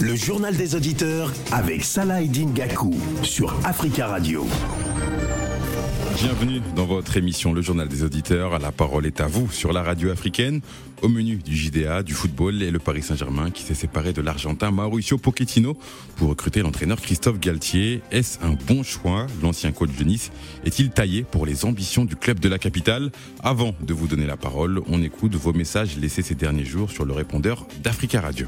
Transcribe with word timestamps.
Le 0.00 0.14
journal 0.14 0.56
des 0.56 0.74
auditeurs 0.74 1.32
avec 1.52 1.84
Salah 1.84 2.22
Gakou 2.24 2.94
sur 3.22 3.54
Africa 3.64 4.06
Radio. 4.06 4.46
Bienvenue 6.16 6.62
dans 6.74 6.86
votre 6.86 7.18
émission 7.18 7.52
Le 7.52 7.60
Journal 7.60 7.88
des 7.88 8.02
Auditeurs. 8.02 8.58
La 8.58 8.72
parole 8.72 9.04
est 9.04 9.20
à 9.20 9.26
vous 9.26 9.50
sur 9.50 9.74
la 9.74 9.82
radio 9.82 10.10
africaine. 10.10 10.62
Au 11.02 11.08
menu 11.08 11.36
du 11.36 11.54
JDA, 11.54 12.02
du 12.02 12.14
football 12.14 12.62
et 12.62 12.70
le 12.70 12.78
Paris 12.78 13.02
Saint-Germain 13.02 13.50
qui 13.50 13.62
s'est 13.62 13.74
séparé 13.74 14.14
de 14.14 14.22
l'Argentin 14.22 14.70
Mauricio 14.70 15.18
Pochettino 15.18 15.76
pour 16.16 16.30
recruter 16.30 16.62
l'entraîneur 16.62 17.02
Christophe 17.02 17.38
Galtier. 17.38 18.00
Est-ce 18.10 18.42
un 18.42 18.56
bon 18.66 18.82
choix? 18.82 19.26
L'ancien 19.42 19.72
coach 19.72 19.90
de 19.90 20.04
Nice 20.04 20.30
est-il 20.64 20.88
taillé 20.88 21.22
pour 21.22 21.44
les 21.44 21.66
ambitions 21.66 22.06
du 22.06 22.16
club 22.16 22.40
de 22.40 22.48
la 22.48 22.58
capitale? 22.58 23.12
Avant 23.42 23.74
de 23.82 23.92
vous 23.92 24.06
donner 24.06 24.24
la 24.24 24.38
parole, 24.38 24.80
on 24.88 25.02
écoute 25.02 25.34
vos 25.34 25.52
messages 25.52 25.98
laissés 25.98 26.22
ces 26.22 26.34
derniers 26.34 26.64
jours 26.64 26.90
sur 26.90 27.04
le 27.04 27.12
répondeur 27.12 27.66
d'Africa 27.82 28.22
Radio. 28.22 28.46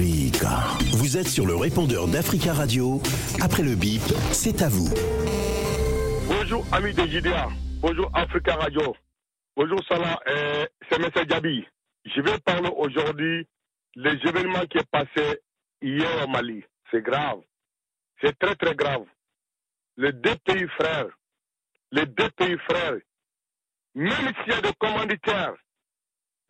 Vous 0.00 1.16
êtes 1.16 1.26
sur 1.26 1.44
le 1.44 1.56
répondeur 1.56 2.06
d'Africa 2.06 2.52
Radio. 2.52 3.02
Après 3.42 3.64
le 3.64 3.74
bip, 3.74 4.00
c'est 4.30 4.62
à 4.62 4.68
vous. 4.68 4.94
Bonjour 6.28 6.64
amis 6.70 6.94
de 6.94 7.02
JDA. 7.02 7.48
Bonjour 7.80 8.08
Africa 8.14 8.54
Radio. 8.54 8.94
Bonjour 9.56 9.82
Salah. 9.88 10.20
C'est 10.88 11.02
M. 11.02 11.10
Djabi. 11.28 11.66
Je 12.04 12.20
vais 12.20 12.38
parler 12.44 12.70
aujourd'hui 12.76 13.48
des 13.96 14.16
événements 14.24 14.66
qui 14.70 14.78
est 14.78 14.88
passé 14.88 15.40
hier 15.82 16.08
au 16.24 16.28
Mali. 16.28 16.62
C'est 16.92 17.02
grave. 17.02 17.40
C'est 18.22 18.38
très 18.38 18.54
très 18.54 18.76
grave. 18.76 19.04
Les 19.96 20.12
deux 20.12 20.36
pays 20.44 20.68
frères, 20.78 21.08
les 21.90 22.06
deux 22.06 22.30
pays 22.36 22.56
frères, 22.70 22.98
même 23.96 24.32
s'il 24.44 24.52
y 24.52 24.56
a 24.56 24.60
des 24.60 24.74
commanditaires, 24.78 25.54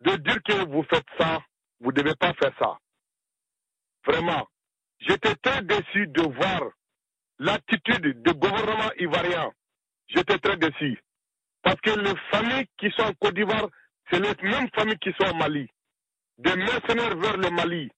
de 0.01 0.17
dire 0.17 0.37
que 0.43 0.65
vous 0.67 0.83
faites 0.83 1.07
ça, 1.17 1.39
vous 1.79 1.91
ne 1.91 1.95
devez 1.95 2.13
pas 2.13 2.31
faire 2.35 2.53
ça. 2.59 2.77
Vraiment, 4.05 4.47
j'étais 4.99 5.35
très 5.35 5.61
déçu 5.63 6.07
de 6.07 6.21
voir 6.21 6.71
l'attitude 7.39 8.21
du 8.23 8.33
gouvernement 8.33 8.91
ivoirien. 8.97 9.51
J'étais 10.07 10.37
très 10.39 10.57
déçu. 10.57 11.01
Parce 11.61 11.79
que 11.81 11.91
les 11.91 12.15
familles 12.31 12.67
qui 12.77 12.89
sont 12.91 13.03
en 13.03 13.13
Côte 13.13 13.35
d'Ivoire, 13.35 13.67
c'est 14.09 14.19
les 14.19 14.49
mêmes 14.49 14.69
familles 14.75 14.97
qui 14.99 15.11
sont 15.19 15.29
au 15.29 15.35
Mali. 15.35 15.67
Des 16.37 16.55
mercenaires 16.55 17.17
vers 17.17 17.37
le 17.37 17.49
Mali, 17.49 17.89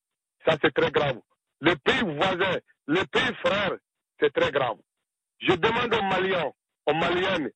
ça 0.45 0.57
c'est 0.61 0.73
très 0.73 0.91
grave. 0.91 1.19
Les 1.61 1.75
pays 1.75 2.01
voisins, 2.01 2.59
les 2.87 3.05
pays 3.05 3.35
frères, 3.45 3.77
c'est 4.19 4.33
très 4.33 4.51
grave. 4.51 4.77
Je 5.39 5.53
demande 5.53 5.93
aux 5.93 6.03
Maliens, 6.03 6.51
aux 6.87 6.93
Maliennes, 6.93 7.51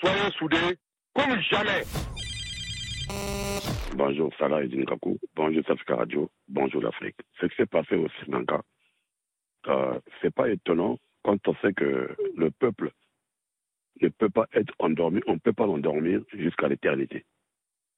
soyez 0.00 0.30
soudés 0.38 0.78
comme 1.14 1.40
jamais. 1.40 1.82
Bonjour 3.92 4.32
Salah 4.38 4.62
Edingaku, 4.62 5.18
bonjour 5.34 5.64
Safika 5.66 5.96
Radio, 5.96 6.30
bonjour 6.46 6.80
l'Afrique. 6.80 7.16
Ce 7.40 7.46
qui 7.46 7.56
s'est 7.56 7.66
passé 7.66 7.96
au 7.96 8.08
Sri 8.08 8.30
Lanka, 8.30 8.62
euh, 9.66 9.98
c'est 10.22 10.32
pas 10.32 10.48
étonnant 10.48 10.96
quand 11.24 11.48
on 11.48 11.54
sait 11.56 11.72
que 11.72 12.16
le 12.36 12.50
peuple 12.52 12.92
ne 14.00 14.08
peut 14.08 14.30
pas 14.30 14.46
être 14.52 14.72
endormi, 14.78 15.20
on 15.26 15.34
ne 15.34 15.38
peut 15.38 15.52
pas 15.52 15.66
l'endormir 15.66 16.22
jusqu'à 16.32 16.68
l'éternité. 16.68 17.24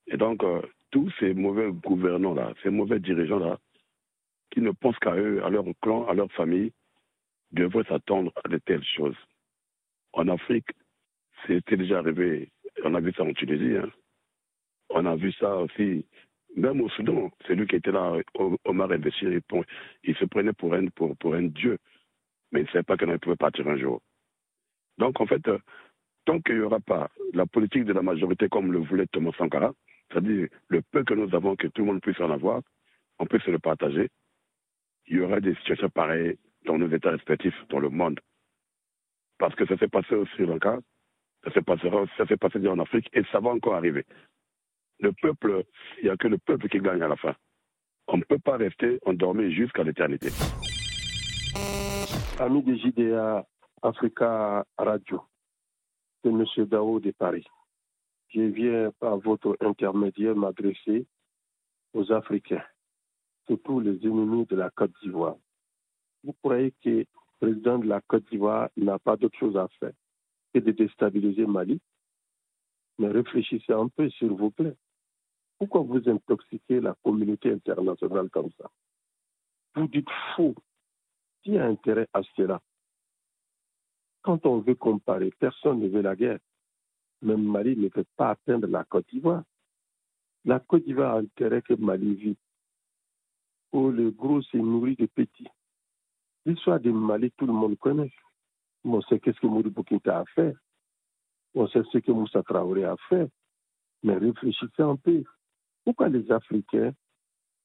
Et 0.07 0.17
donc, 0.17 0.43
euh, 0.45 0.63
tous 0.91 1.13
ces 1.21 1.35
mauvais 1.35 1.71
gouvernants-là, 1.71 2.55
ces 2.63 2.71
mauvais 2.71 2.99
dirigeants-là, 2.99 3.59
qui 4.51 4.63
ne 4.63 4.71
pensent 4.71 4.99
qu'à 4.99 5.15
eux, 5.15 5.45
à 5.45 5.51
leur 5.51 5.67
clan, 5.83 6.07
à 6.09 6.15
leur 6.15 6.33
famille, 6.33 6.73
devraient 7.51 7.85
s'attendre 7.85 8.33
à 8.43 8.49
de 8.49 8.57
telles 8.57 8.85
choses. 8.97 9.17
En 10.15 10.27
Afrique, 10.29 10.71
c'était 11.47 11.77
déjà 11.77 11.99
arrivé, 11.99 12.51
on 12.83 12.95
a 12.95 13.01
vu 13.01 13.13
ça 13.13 13.25
en 13.25 13.33
Tunisie, 13.35 13.77
hein, 13.77 13.91
on 14.95 15.07
a 15.07 15.17
vu 15.17 15.33
ça 15.33 15.57
aussi, 15.57 16.05
même 16.57 16.81
au 16.81 16.89
Soudan, 16.91 17.31
celui 17.47 17.67
qui 17.67 17.77
était 17.77 17.93
là, 17.93 18.17
Omar 18.65 18.93
El-Béchir, 18.93 19.41
il, 20.05 20.17
se 20.17 20.25
prenait 20.25 20.53
pour 20.53 20.75
un, 20.75 20.87
pour, 20.89 21.35
un 21.35 21.43
dieu, 21.43 21.79
mais 22.51 22.61
il 22.61 22.65
ne 22.65 22.69
savait 22.69 22.83
pas 22.83 22.97
qu'il 22.97 23.19
pouvait 23.19 23.37
partir 23.37 23.67
un 23.69 23.77
jour. 23.77 24.01
Donc, 24.99 25.21
en 25.21 25.27
fait, 25.27 25.47
euh, 25.49 25.59
tant 26.25 26.41
qu'il 26.41 26.57
n'y 26.57 26.63
aura 26.63 26.81
pas 26.81 27.11
la 27.33 27.47
politique 27.47 27.85
de 27.85 27.93
la 27.93 28.03
majorité 28.03 28.49
comme 28.49 28.73
le 28.73 28.79
voulait 28.79 29.07
Thomas 29.07 29.33
Sankara, 29.39 29.73
c'est-à-dire 30.11 30.49
le 30.69 30.83
peu 30.83 31.05
que 31.05 31.15
nous 31.15 31.35
avons, 31.35 31.57
que 31.57 31.69
tout 31.69 31.83
le 31.83 31.87
monde 31.87 32.03
puisse 32.03 32.21
en 32.21 32.31
avoir, 32.31 32.61
on 33.19 33.27
peut 33.27 33.39
se 33.41 33.51
le 33.51 33.59
partager, 33.59 34.09
il 35.07 35.17
y 35.17 35.21
aura 35.21 35.41
des 35.41 35.55
situations 35.57 35.89
pareilles 35.89 36.37
dans 36.65 36.79
nos 36.79 36.89
États 36.95 37.11
respectifs, 37.11 37.57
dans 37.71 37.81
le 37.81 37.89
monde. 37.89 38.21
Parce 39.39 39.55
que 39.55 39.67
ça 39.67 39.77
s'est 39.79 39.89
passé 39.89 40.15
au 40.15 40.27
Sri 40.27 40.47
Lanka, 40.47 40.79
ça 41.45 41.51
s'est 41.53 41.63
passé, 41.63 41.89
passé 42.37 42.69
en 42.69 42.79
Afrique, 42.79 43.09
et 43.13 43.23
ça 43.33 43.41
va 43.41 43.51
encore 43.51 43.75
arriver 43.75 44.05
le 45.03 45.13
peuple, 45.13 45.65
il 45.99 46.05
n'y 46.05 46.11
a 46.11 46.17
que 46.17 46.29
le 46.29 46.39
peuple 46.39 46.69
qui 46.69 46.79
gagne 46.79 47.03
à 47.03 47.09
la 47.09 47.17
fin. 47.17 47.35
On 48.09 48.17
ne 48.17 48.25
peut 48.25 48.39
pas 48.39 48.57
rester 48.57 48.99
endormi 49.05 49.53
jusqu'à 49.53 49.83
l'éternité. 49.83 50.29
Amis 52.39 52.63
de 52.63 52.75
JDA 52.75 53.47
Africa 53.83 54.65
Radio, 54.79 55.23
c'est 56.23 56.31
M. 56.31 56.45
Dao 56.67 57.01
de 57.01 57.11
Paris. 57.11 57.47
Je 58.29 58.43
viens 58.43 58.91
par 58.99 59.19
votre 59.19 59.57
intermédiaire 59.61 60.35
m'adresser 60.35 61.07
aux 61.93 62.11
Africains, 62.13 62.65
surtout 63.47 63.81
les 63.81 63.99
ennemis 64.07 64.47
de 64.47 64.57
la 64.57 64.71
Côte 64.71 64.93
d'Ivoire. 65.03 65.37
Vous 66.25 66.35
croyez 66.43 66.73
que 66.83 66.89
le 66.89 67.07
président 67.41 67.79
de 67.79 67.89
la 67.89 68.01
Côte 68.01 68.25
d'Ivoire 68.31 68.71
n'a 68.77 68.99
pas 68.99 69.17
d'autre 69.17 69.39
chose 69.39 69.57
à 69.57 69.69
faire 69.81 69.93
que 70.55 70.61
de 70.61 70.71
déstabiliser 70.71 71.47
Mali? 71.47 71.81
Mais 72.99 73.09
réfléchissez 73.09 73.73
un 73.73 73.89
peu, 73.89 74.09
s'il 74.11 74.31
vous 74.31 74.51
plaît. 74.51 74.77
Pourquoi 75.63 75.83
vous 75.83 76.09
intoxiquez 76.09 76.81
la 76.81 76.97
communauté 77.05 77.53
internationale 77.53 78.29
comme 78.31 78.51
ça? 78.59 78.69
Vous 79.77 79.87
dites 79.87 80.09
faux. 80.35 80.57
Qui 81.41 81.57
a 81.57 81.67
intérêt 81.67 82.09
à 82.13 82.21
cela 82.35 82.61
Quand 84.23 84.45
on 84.45 84.59
veut 84.59 84.75
comparer, 84.75 85.31
personne 85.39 85.79
ne 85.79 85.87
veut 85.87 86.03
la 86.03 86.17
guerre. 86.17 86.41
Même 87.21 87.45
Mali 87.45 87.77
ne 87.77 87.89
peut 87.91 88.05
pas 88.17 88.31
atteindre 88.31 88.67
la 88.67 88.83
Côte 88.83 89.07
d'Ivoire. 89.09 89.45
La 90.45 90.59
Côte 90.59 90.83
d'Ivoire 90.83 91.15
a 91.15 91.19
intérêt 91.19 91.63
que 91.63 91.75
Mali 91.75 92.17
vit. 92.17 92.39
Oh, 93.71 93.89
le 93.89 94.11
gros 94.11 94.43
s'est 94.43 94.59
nourri 94.59 94.97
de 94.97 95.07
petits. 95.07 95.47
L'histoire 96.45 96.81
du 96.81 96.91
Mali, 96.91 97.31
tout 97.37 97.47
le 97.47 97.53
monde 97.53 97.79
connaît. 97.79 98.13
On 98.83 99.01
sait 99.03 99.21
qu'est-ce 99.21 99.39
que 99.39 99.47
Mouri 99.47 99.71
Boukinta 99.71 100.19
a 100.19 100.25
fait? 100.35 100.57
On 101.55 101.69
sait 101.69 101.85
ce 101.93 101.99
que 101.99 102.11
Moussa 102.11 102.43
Traoré 102.43 102.83
a 102.83 102.97
fait. 103.09 103.31
Mais 104.03 104.17
réfléchissez 104.17 104.83
un 104.83 104.97
peu. 104.97 105.23
Pourquoi 105.85 106.09
les 106.09 106.31
Africains 106.31 106.93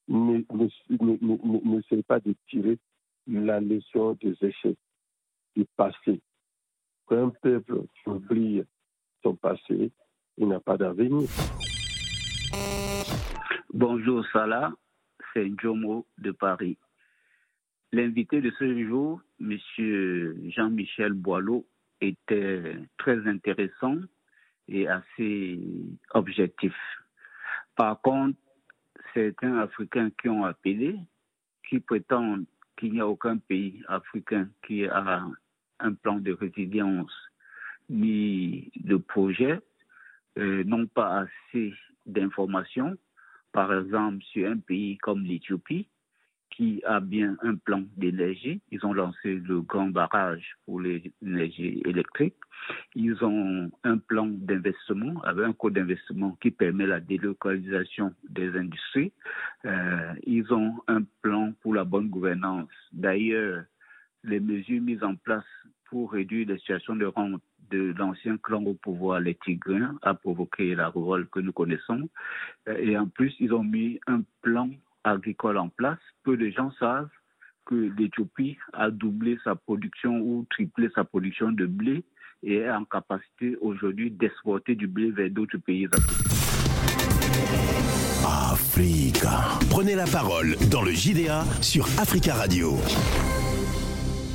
n'essayent 0.08 2.04
pas 2.04 2.20
de 2.20 2.34
tirer 2.50 2.80
la 3.28 3.60
leçon 3.60 4.18
des 4.22 4.36
échecs 4.42 4.78
du 5.56 5.66
passé? 5.76 6.22
Quand 7.06 7.28
un 7.28 7.30
peuple 7.30 7.84
oublie 8.06 8.64
son 9.24 9.36
passé, 9.36 9.92
il 10.38 10.48
n'a 10.48 10.60
pas 10.60 10.78
d'avenir. 10.78 11.30
Bonjour 13.74 14.26
Salah, 14.34 14.74
c'est 15.34 15.52
Jomo 15.62 16.06
de 16.18 16.32
Paris. 16.32 16.78
L'invité 17.92 18.42
de 18.42 18.52
ce 18.58 18.88
jour, 18.88 19.22
M. 19.40 19.58
Jean-Michel 20.50 21.14
Boileau, 21.14 21.66
était 22.02 22.76
très 22.98 23.28
intéressant 23.28 23.98
et 24.68 24.88
assez 24.88 25.60
objectif. 26.14 26.74
Par 27.78 28.02
contre, 28.02 28.38
certains 29.14 29.60
Africains 29.60 30.10
qui 30.20 30.30
ont 30.30 30.44
appelé, 30.44 30.96
qui 31.70 31.80
prétendent 31.80 32.46
qu'il 32.76 32.94
n'y 32.94 33.00
a 33.00 33.08
aucun 33.08 33.38
pays 33.38 33.82
africain 33.88 34.50
qui 34.66 34.86
a 34.86 35.26
un 35.80 35.94
plan 35.94 36.18
de 36.18 36.34
résilience 36.34 37.12
ni 37.90 38.72
de 38.76 38.98
projet, 38.98 39.60
euh, 40.38 40.64
n'ont 40.64 40.88
pas 40.88 41.26
assez 41.26 41.74
d'informations. 42.06 42.98
Par 43.52 43.74
exemple, 43.74 44.24
sur 44.26 44.50
un 44.50 44.58
pays 44.58 44.98
comme 44.98 45.24
l'Éthiopie, 45.24 45.88
qui 46.50 46.82
a 46.86 47.00
bien 47.00 47.38
un 47.44 47.56
plan 47.56 47.84
d'énergie. 47.98 48.62
Ils 48.72 48.86
ont 48.86 48.94
lancé 48.94 49.36
le 49.36 49.62
grand 49.62 49.88
barrage 49.88 50.58
pour 50.66 50.82
l'énergie 50.82 51.82
électrique. 51.86 52.36
Ils 52.96 53.24
ont 53.24 53.72
un 53.84 53.98
plan 53.98 54.28
d'investissement 54.28 55.22
avec 55.24 55.46
un 55.46 55.54
coût 55.54 55.70
d'investissement 55.70 56.38
qui 56.42 56.52
permet 56.52 56.88
la 56.88 57.00
délocalisation 57.00 58.14
des 58.30 58.56
industries. 58.58 59.12
Euh, 59.66 60.14
ils 60.24 60.52
ont 60.54 60.76
un 60.88 61.04
plan 61.22 61.54
pour 61.62 61.76
la 61.76 61.84
bonne 61.84 62.10
gouvernance. 62.10 62.70
D'ailleurs, 62.92 63.64
les 64.24 64.40
mesures 64.40 64.82
mises 64.82 65.04
en 65.04 65.16
place 65.16 65.46
pour 65.86 66.12
réduire 66.12 66.48
les 66.48 66.58
situations 66.58 66.96
de 66.96 67.06
rente 67.06 67.42
de 67.70 67.94
l'ancien 67.98 68.38
clan 68.38 68.64
au 68.64 68.74
pouvoir, 68.74 69.20
les 69.20 69.36
Tigriens, 69.36 69.98
a 70.02 70.14
provoqué 70.14 70.76
la 70.76 70.90
révolte 70.90 71.30
que 71.30 71.40
nous 71.40 71.52
connaissons. 71.52 72.10
Euh, 72.68 72.78
et 72.78 72.98
en 72.98 73.08
plus, 73.08 73.36
ils 73.40 73.54
ont 73.54 73.64
mis 73.64 74.00
un 74.08 74.22
plan 74.42 74.70
agricole 75.12 75.58
en 75.58 75.70
place, 75.70 76.00
peu 76.24 76.38
de 76.38 76.50
gens 76.50 76.72
savent 76.80 77.10
que 77.66 77.76
l'Éthiopie 77.98 78.58
a 78.74 78.90
doublé 78.90 79.38
sa 79.44 79.56
production 79.56 80.20
ou 80.20 80.46
triplé 80.50 80.90
sa 80.96 81.04
production 81.04 81.52
de 81.52 81.66
blé 81.66 82.04
et 82.44 82.56
est 82.58 82.72
en 82.72 82.86
capacité 82.86 83.58
aujourd'hui 83.62 84.12
d'exporter 84.12 84.76
du 84.76 84.88
blé 84.88 85.12
vers 85.12 85.30
d'autres 85.30 85.58
pays. 85.58 85.88
Africa. 88.52 89.60
Prenez 89.70 89.96
la 89.96 90.06
parole 90.06 90.56
dans 90.72 90.82
le 90.82 90.92
JDA 90.92 91.44
sur 91.62 91.86
Africa 92.00 92.36
Radio. 92.36 92.78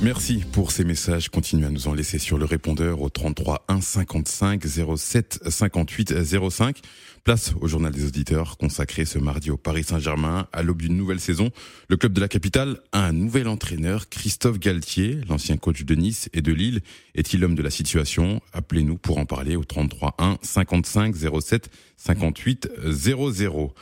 Merci 0.02 0.42
pour 0.50 0.72
ces 0.72 0.82
messages. 0.82 1.28
Continuez 1.28 1.66
à 1.66 1.70
nous 1.70 1.86
en 1.86 1.94
laisser 1.94 2.18
sur 2.18 2.36
le 2.36 2.44
répondeur 2.44 3.02
au 3.02 3.08
33 3.08 3.64
1 3.68 3.80
55 3.80 4.60
07 4.96 5.38
58 5.46 6.24
05. 6.50 6.80
Place 7.22 7.54
au 7.60 7.68
journal 7.68 7.92
des 7.92 8.04
auditeurs 8.04 8.56
consacré 8.56 9.04
ce 9.04 9.20
mardi 9.20 9.52
au 9.52 9.56
Paris 9.56 9.84
Saint-Germain 9.84 10.48
à 10.52 10.64
l'aube 10.64 10.82
d'une 10.82 10.96
nouvelle 10.96 11.20
saison. 11.20 11.50
Le 11.88 11.96
club 11.96 12.14
de 12.14 12.20
la 12.20 12.26
capitale 12.26 12.80
a 12.90 13.06
un 13.06 13.12
nouvel 13.12 13.46
entraîneur, 13.46 14.08
Christophe 14.08 14.58
Galtier, 14.58 15.20
l'ancien 15.28 15.56
coach 15.56 15.84
de 15.84 15.94
Nice 15.94 16.28
et 16.32 16.42
de 16.42 16.52
Lille. 16.52 16.80
Est-il 17.14 17.38
l'homme 17.38 17.54
de 17.54 17.62
la 17.62 17.70
situation? 17.70 18.40
Appelez-nous 18.52 18.98
pour 18.98 19.18
en 19.18 19.24
parler 19.24 19.54
au 19.54 19.62
33 19.62 20.16
1 20.18 20.38
55 20.42 21.14
07 21.14 21.70
58 21.96 22.68
00. 22.86 23.72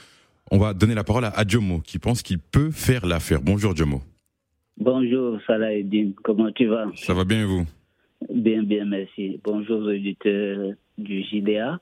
On 0.51 0.59
va 0.59 0.75
donner 0.75 0.95
la 0.95 1.05
parole 1.05 1.25
à 1.25 1.45
Jomo 1.49 1.81
qui 1.81 1.99
pense 1.99 2.21
qu'il 2.21 2.41
peut 2.41 2.71
faire 2.71 3.07
l'affaire. 3.07 3.41
Bonjour 3.41 3.75
Jomo. 3.75 4.03
Bonjour 4.79 5.39
Salah 5.47 5.75
Eddin, 5.75 6.13
comment 6.23 6.51
tu 6.53 6.67
vas? 6.67 6.91
Ça 6.95 7.15
va 7.15 7.25
bien 7.25 7.47
vous? 7.47 7.67
Bien, 8.29 8.63
bien, 8.63 8.85
merci. 8.85 9.41
Bonjour 9.45 9.81
aux 9.81 9.89
auditeurs 9.89 10.73
du 10.99 11.23
JDA. 11.23 11.81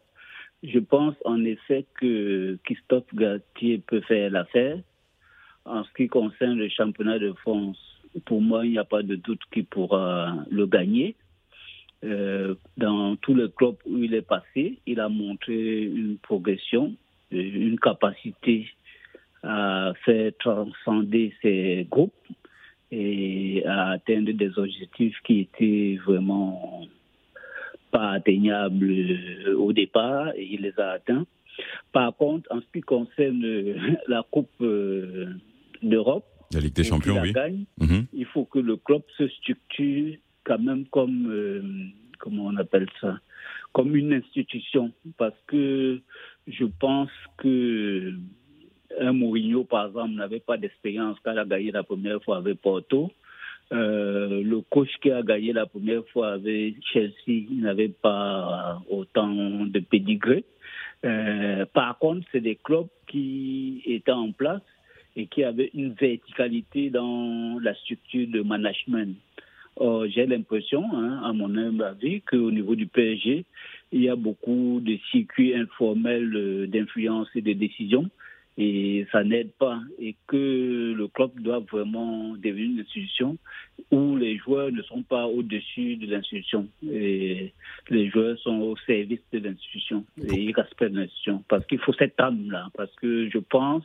Je 0.63 0.79
pense 0.79 1.15
en 1.25 1.45
effet 1.45 1.87
que 2.01 2.59
Christophe 2.65 3.15
Galtier 3.15 3.79
peut 3.79 4.01
faire 4.03 4.31
l'affaire. 4.31 4.79
En 5.65 5.85
ce 5.85 5.93
qui 5.97 6.09
concerne 6.09 6.59
le 6.59 6.69
championnat 6.69 7.19
de 7.19 7.33
France, 7.35 7.79
pour 8.25 8.41
moi, 8.41 8.65
il 8.65 8.73
n'y 8.73 8.79
a 8.79 8.85
pas 8.85 9.03
de 9.03 9.17
doute 9.17 9.43
qu'il 9.53 9.67
pourra 9.67 10.35
le 10.51 10.67
gagner. 10.67 11.15
Euh, 12.05 12.55
dans 12.77 13.17
tous 13.17 13.35
les 13.35 13.51
clubs 13.51 13.77
où 13.87 13.99
il 13.99 14.15
est 14.15 14.23
passé, 14.23 14.79
il 14.87 15.01
a 15.01 15.09
montré 15.09 15.83
une 15.83 16.17
progression, 16.19 16.95
une 17.31 17.79
capacité 17.79 18.69
à 19.43 19.93
faire 20.05 20.33
transcender 20.39 21.35
ses 21.43 21.87
groupes 21.91 22.13
et 22.91 23.65
à 23.67 23.91
atteindre 23.91 24.33
des 24.33 24.59
objectifs 24.59 25.17
qui 25.25 25.41
étaient 25.41 25.99
vraiment 26.05 26.83
pas 27.91 28.13
atteignables 28.13 28.95
au 29.57 29.73
départ 29.73 30.33
et 30.37 30.47
il 30.53 30.63
les 30.63 30.79
a 30.79 30.93
atteints. 30.93 31.27
Par 31.93 32.15
contre, 32.17 32.51
en 32.53 32.61
ce 32.61 32.67
qui 32.73 32.81
concerne 32.81 33.45
la 34.09 34.23
Coupe 34.31 34.51
euh, 34.61 35.35
d'Europe, 35.83 36.25
la 36.53 36.61
Ligue 36.61 36.75
des 36.75 36.85
Champions, 36.85 37.21
oui. 37.21 37.35
Mhm. 37.79 38.07
Il 38.13 38.25
faut 38.27 38.45
que 38.45 38.59
le 38.59 38.77
club 38.77 39.03
se 39.19 39.29
structure 39.29 40.17
quand 40.45 40.59
même 40.59 40.87
comme, 40.87 41.31
euh, 41.31 41.63
comment 42.19 42.47
on 42.47 42.57
appelle 42.57 42.87
ça, 43.01 43.21
comme 43.73 43.95
une 43.95 44.15
institution. 44.15 44.93
Parce 45.19 45.37
que 45.47 46.01
je 46.47 46.65
pense 46.65 47.11
que 47.37 48.15
un 48.99 49.13
Mourinho, 49.13 49.65
par 49.65 49.89
exemple, 49.89 50.15
n'avait 50.15 50.41
pas 50.41 50.57
d'expérience 50.57 51.19
quand 51.23 51.33
il 51.33 51.39
a 51.39 51.45
gagné 51.45 51.71
la 51.71 51.83
première 51.83 52.23
fois 52.23 52.39
avec 52.39 52.61
Porto. 52.61 53.11
Euh, 53.71 54.43
le 54.43 54.63
coach 54.63 54.89
qui 55.03 55.11
a 55.11 55.23
gagné 55.23 55.53
la 55.53 55.67
première 55.67 56.07
fois 56.09 56.33
avec 56.33 56.77
Chelsea 56.91 57.45
n'avait 57.51 57.89
pas 57.91 58.81
autant 58.89 59.67
de 59.67 59.81
pédigré. 59.81 60.45
Euh, 61.05 61.67
par 61.67 61.99
contre, 61.99 62.27
c'est 62.33 62.41
des 62.41 62.57
clubs 62.57 62.89
qui 63.07 63.83
étaient 63.85 64.11
en 64.11 64.33
place 64.33 64.63
et 65.17 65.27
qui 65.27 65.45
avaient 65.45 65.71
une 65.75 65.93
verticalité 65.93 66.91
dans 66.91 67.59
la 67.61 67.75
structure 67.75 68.27
de 68.29 68.41
management. 68.41 69.17
J'ai 70.09 70.27
l'impression, 70.27 70.85
hein, 70.93 71.23
à 71.25 71.33
mon 71.33 71.55
humble 71.57 71.85
avis, 71.85 72.21
qu'au 72.23 72.51
niveau 72.51 72.75
du 72.75 72.87
PSG, 72.87 73.45
il 73.93 74.03
y 74.03 74.09
a 74.09 74.17
beaucoup 74.17 74.81
de 74.83 74.99
circuits 75.11 75.55
informels 75.55 76.35
euh, 76.35 76.67
d'influence 76.67 77.29
et 77.35 77.43
de 77.43 77.53
décision 77.53 78.11
et 78.61 79.07
ça 79.13 79.23
n'aide 79.23 79.53
pas 79.53 79.79
et 80.01 80.17
que 80.27 80.93
le 80.93 81.07
club 81.09 81.31
doit 81.41 81.61
vraiment 81.61 82.35
devenir 82.35 82.71
une 82.73 82.81
institution 82.81 83.39
où 83.93 84.17
les 84.17 84.37
joueurs 84.39 84.73
ne 84.73 84.83
sont 84.83 85.03
pas 85.05 85.27
au-dessus 85.29 85.95
de 85.97 86.07
l'institution 86.11 86.67
et 86.91 87.53
les 87.89 88.11
joueurs 88.11 88.37
sont 88.41 88.59
au 88.61 88.77
service 88.85 89.21
de 89.33 89.39
l'institution 89.39 90.05
et 90.27 90.35
ils 90.43 90.53
respectent 90.53 90.93
l'institution 90.93 91.45
parce 91.49 91.65
qu'il 91.67 91.79
faut 91.79 91.93
cette 91.95 92.19
âme-là 92.21 92.69
parce 92.77 92.93
que 92.97 93.31
je 93.31 93.39
pense 93.39 93.85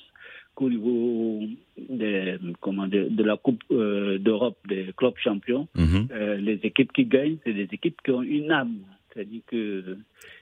qu'au 0.56 0.70
niveau 0.70 1.42
de, 1.78 2.40
comment, 2.60 2.88
de, 2.88 3.08
de 3.10 3.24
la 3.24 3.38
Coupe 3.38 3.64
euh, 3.72 4.18
d'Europe 4.20 4.58
des 4.68 4.92
clubs 4.98 5.18
champions, 5.18 5.68
Mhm. 5.76 6.08
euh, 6.12 6.36
les 6.38 6.60
équipes 6.64 6.92
qui 6.94 7.06
gagnent, 7.06 7.38
c'est 7.44 7.54
des 7.54 7.68
équipes 7.72 8.00
qui 8.04 8.12
ont 8.12 8.22
une 8.22 8.52
âme. 8.52 8.78
C'est-à-dire 9.14 9.42
que 9.48 9.98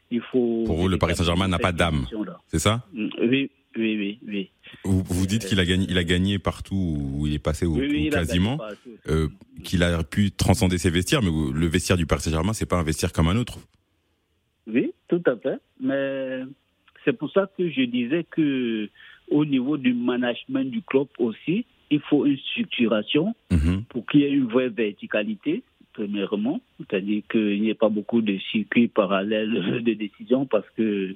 il 0.09 0.19
faut. 0.21 0.63
Pour 0.65 0.75
vous, 0.77 0.87
le 0.89 0.97
Paris 0.97 1.15
Saint-Germain 1.15 1.47
n'a 1.47 1.59
pas 1.59 1.71
d'âme. 1.71 2.05
C'est 2.47 2.59
ça? 2.59 2.85
Oui, 3.21 3.49
oui, 3.77 3.95
oui, 3.97 4.19
oui. 4.27 4.49
Vous, 4.83 5.03
vous 5.03 5.25
dites 5.27 5.45
qu'il 5.45 5.59
a 5.59 5.65
gagné, 5.65 5.85
il 5.89 5.97
a 5.97 6.03
gagné 6.03 6.39
partout 6.39 6.75
où 6.75 7.27
il 7.27 7.33
est 7.33 7.39
passé 7.39 7.65
ou, 7.65 7.77
Oui, 7.77 7.87
oui, 7.89 8.09
quasiment, 8.09 8.57
euh, 9.07 9.27
qu'il 9.63 9.83
a 9.83 10.03
pu 10.03 10.31
transcender 10.31 10.77
ses 10.77 10.89
vestiaires, 10.89 11.21
mais 11.21 11.29
le 11.29 11.67
vestiaire 11.67 11.97
du 11.97 12.05
Paris 12.05 12.21
Saint-Germain, 12.21 12.53
c'est 12.53 12.65
pas 12.65 12.77
un 12.77 12.83
vestiaire 12.83 13.11
comme 13.13 13.27
un 13.27 13.35
autre. 13.37 13.59
Oui, 14.67 14.91
tout 15.07 15.21
à 15.25 15.35
fait. 15.37 15.59
Mais 15.79 16.41
c'est 17.05 17.17
pour 17.17 17.31
ça 17.31 17.49
que 17.57 17.69
je 17.69 17.81
disais 17.83 18.25
que 18.29 18.89
au 19.29 19.45
niveau 19.45 19.77
du 19.77 19.93
management 19.93 20.69
du 20.69 20.81
club 20.81 21.07
aussi, 21.17 21.65
il 21.89 21.99
faut 22.01 22.25
une 22.25 22.37
structuration 22.37 23.33
Mhm. 23.51 23.83
pour 23.89 24.05
qu'il 24.05 24.21
y 24.21 24.23
ait 24.23 24.31
une 24.31 24.47
vraie 24.47 24.69
verticalité, 24.69 25.63
premièrement, 25.93 26.61
c'est-à-dire 26.77 27.23
qu'il 27.31 27.61
n'y 27.61 27.69
ait 27.69 27.73
pas 27.75 27.89
beaucoup 27.89 28.21
de 28.21 28.37
circuits 28.51 28.87
parallèles 28.87 29.81
de 29.83 29.93
décision 29.93 30.45
parce 30.45 30.69
que 30.77 31.15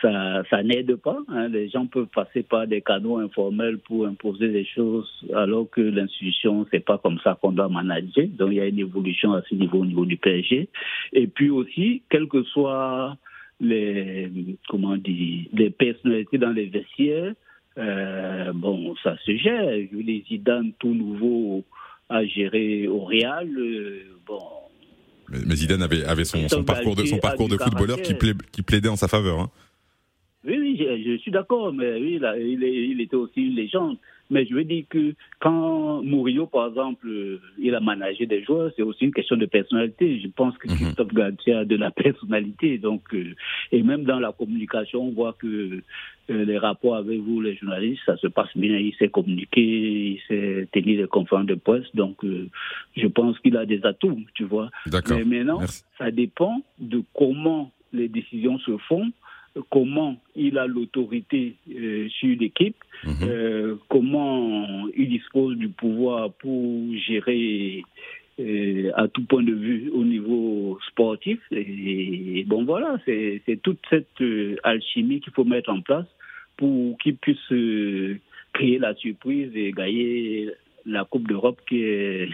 ça, 0.00 0.42
ça 0.50 0.62
n'aide 0.62 0.96
pas. 0.96 1.18
hein. 1.28 1.48
Les 1.48 1.68
gens 1.68 1.86
peuvent 1.86 2.08
passer 2.14 2.42
par 2.42 2.66
des 2.66 2.80
canaux 2.80 3.18
informels 3.18 3.78
pour 3.78 4.06
imposer 4.06 4.48
des 4.48 4.64
choses 4.64 5.10
alors 5.34 5.68
que 5.70 5.80
l'institution, 5.80 6.66
c'est 6.70 6.84
pas 6.84 6.98
comme 6.98 7.18
ça 7.20 7.38
qu'on 7.40 7.52
doit 7.52 7.68
manager. 7.68 8.26
Donc 8.28 8.50
il 8.52 8.56
y 8.56 8.60
a 8.60 8.66
une 8.66 8.78
évolution 8.78 9.32
à 9.32 9.42
ce 9.48 9.54
niveau, 9.54 9.80
au 9.80 9.86
niveau 9.86 10.04
du 10.04 10.16
PSG. 10.16 10.68
Et 11.12 11.26
puis 11.26 11.50
aussi, 11.50 12.02
quel 12.08 12.28
que 12.28 12.42
soit 12.44 13.16
les 13.60 14.30
comment 14.68 14.96
dire 14.96 15.46
les 15.52 15.70
personnalités 15.70 16.36
dans 16.38 16.50
les 16.50 16.66
vestiaires 16.66 17.32
euh, 17.78 18.52
bon 18.52 18.94
ça 19.02 19.16
se 19.24 19.36
gère 19.36 19.70
Je 19.70 19.96
veux 19.96 20.02
les 20.02 20.24
Zidane 20.28 20.72
tout 20.78 20.94
nouveau 20.94 21.64
à 22.08 22.24
gérer 22.24 22.86
au 22.88 23.00
Real 23.04 23.48
euh, 23.58 24.02
bon 24.26 24.38
Mais, 25.28 25.38
mais 25.46 25.56
Zidane 25.56 25.82
avait, 25.82 26.04
avait 26.04 26.24
son, 26.24 26.64
parcours 26.64 26.94
de, 26.96 27.04
son 27.04 27.18
parcours 27.18 27.48
de 27.48 27.56
footballeur 27.56 28.00
qui, 28.02 28.14
qui 28.52 28.62
plaidait 28.62 28.88
en 28.88 28.96
sa 28.96 29.08
faveur. 29.08 29.40
hein. 29.40 29.50
oui 30.44 30.56
oui 30.58 30.76
je, 30.78 31.12
je 31.12 31.16
suis 31.18 31.30
d'accord 31.32 31.72
mais 31.72 31.94
oui 32.00 32.18
là, 32.18 32.38
il, 32.38 32.62
est- 32.62 32.86
il 32.88 33.00
était 33.00 33.16
aussi 33.16 33.40
une 33.42 33.54
légende 33.56 33.96
mais 34.30 34.46
je 34.46 34.54
veux 34.54 34.64
dire 34.64 34.84
que 34.88 35.14
quand 35.40 36.02
Mourinho 36.02 36.46
par 36.46 36.68
exemple 36.68 37.06
euh, 37.08 37.40
il 37.58 37.74
a 37.74 37.80
managé 37.80 38.26
des 38.26 38.42
joueurs 38.42 38.70
c'est 38.76 38.82
aussi 38.82 39.04
une 39.04 39.12
question 39.14 39.36
de 39.36 39.46
personnalité 39.46 40.20
je 40.20 40.28
pense 40.28 40.56
que 40.58 40.68
Mhm. 40.68 40.76
Christophe 40.76 41.14
Galtier 41.14 41.54
a 41.54 41.64
de 41.64 41.76
la 41.76 41.90
personnalité 42.04 42.78
donc 42.78 43.02
euh, 43.14 43.34
et 43.72 43.82
même 43.82 44.04
dans 44.04 44.18
la 44.18 44.32
communication 44.32 45.02
on 45.02 45.10
voit 45.12 45.34
que 45.38 45.80
euh, 46.28 46.44
les 46.44 46.58
rapports 46.58 46.96
avec 46.96 47.20
vous, 47.20 47.40
les 47.40 47.54
journalistes, 47.54 48.02
ça 48.04 48.16
se 48.16 48.26
passe 48.26 48.48
bien. 48.56 48.76
Il 48.78 48.92
sait 48.96 49.08
communiquer, 49.08 49.62
il 49.62 50.20
sait 50.26 50.66
tenir 50.72 51.00
des 51.02 51.06
conférences 51.08 51.46
de 51.46 51.54
presse. 51.54 51.84
Donc, 51.94 52.16
je 52.96 53.06
pense 53.06 53.38
qu'il 53.38 53.56
a 53.56 53.64
des 53.64 53.86
atouts, 53.86 54.18
tu 54.34 54.42
vois. 54.42 54.68
D'accord. 54.86 55.18
Mais 55.18 55.24
maintenant, 55.24 55.60
Merci. 55.60 55.84
ça 55.98 56.10
dépend 56.10 56.62
de 56.80 57.00
comment 57.14 57.70
les 57.92 58.08
décisions 58.08 58.58
se 58.58 58.76
font, 58.88 59.12
comment 59.70 60.16
il 60.34 60.58
a 60.58 60.66
l'autorité 60.66 61.54
euh, 61.70 62.08
sur 62.08 62.36
l'équipe, 62.38 62.76
Mhm. 63.04 63.12
euh, 63.22 63.74
comment 63.88 64.88
il 64.96 65.08
dispose 65.08 65.56
du 65.56 65.68
pouvoir 65.68 66.32
pour 66.34 66.94
gérer 66.94 67.82
euh, 68.38 68.90
à 68.94 69.08
tout 69.08 69.24
point 69.24 69.42
de 69.42 69.52
vue 69.52 69.90
au 69.90 70.04
niveau 70.04 70.78
sportif. 70.88 71.38
Et, 71.50 72.44
bon, 72.46 72.64
voilà, 72.64 72.98
c'est 73.06 73.60
toute 73.62 73.80
cette 73.88 74.22
alchimie 74.62 75.20
qu'il 75.20 75.32
faut 75.32 75.44
mettre 75.44 75.70
en 75.70 75.80
place 75.80 76.06
pour 76.56 76.96
qu'il 76.98 77.16
puisse 77.16 77.52
créer 78.52 78.78
la 78.78 78.94
surprise 78.94 79.50
et 79.54 79.72
gagner 79.72 80.50
la 80.86 81.04
Coupe 81.04 81.28
d'Europe 81.28 81.60
qui 81.68 81.82
est 81.82 82.28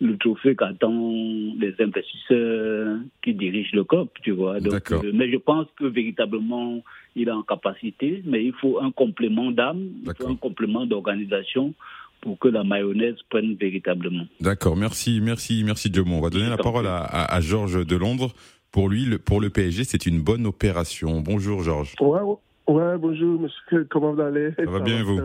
le 0.00 0.16
trophée 0.18 0.56
qu'attendent 0.56 1.58
les 1.58 1.74
investisseurs 1.78 2.98
qui 3.22 3.34
dirigent 3.34 3.70
le 3.72 3.84
club, 3.84 4.08
tu 4.22 4.32
vois. 4.32 4.60
Donc, 4.60 4.72
D'accord. 4.72 5.02
euh, 5.04 5.12
mais 5.14 5.30
je 5.30 5.36
pense 5.36 5.66
que 5.78 5.84
véritablement, 5.84 6.82
il 7.16 7.28
est 7.28 7.32
en 7.32 7.42
capacité, 7.42 8.22
mais 8.24 8.44
il 8.44 8.52
faut 8.52 8.80
un 8.80 8.90
complément 8.90 9.50
d'âme, 9.50 9.78
il 9.80 10.00
faut 10.00 10.06
D'accord. 10.06 10.30
un 10.30 10.36
complément 10.36 10.86
d'organisation 10.86 11.74
pour 12.20 12.38
que 12.38 12.48
la 12.48 12.64
mayonnaise 12.64 13.16
prenne 13.28 13.54
véritablement. 13.54 14.24
D'accord, 14.40 14.76
merci, 14.76 15.20
merci, 15.22 15.62
merci 15.64 15.92
Jomo. 15.92 16.16
On 16.16 16.20
va 16.22 16.30
donner 16.30 16.48
la 16.48 16.56
parole 16.56 16.86
à, 16.86 16.98
à, 16.98 17.34
à 17.34 17.40
Georges 17.40 17.86
de 17.86 17.96
Londres. 17.96 18.32
Pour 18.72 18.88
lui, 18.88 19.04
le, 19.04 19.18
pour 19.18 19.40
le 19.40 19.50
PSG, 19.50 19.84
c'est 19.84 20.06
une 20.06 20.20
bonne 20.20 20.46
opération. 20.46 21.20
Bonjour 21.20 21.62
Georges. 21.62 21.94
Ouais, 22.00 22.20
ouais, 22.66 22.98
bonjour, 22.98 23.40
monsieur. 23.40 23.86
Comment 23.88 24.14
vous 24.14 24.20
allez? 24.20 24.50
Ça 24.56 24.64
va 24.64 24.80
bien 24.80 24.98
et 24.98 25.02
vous? 25.02 25.20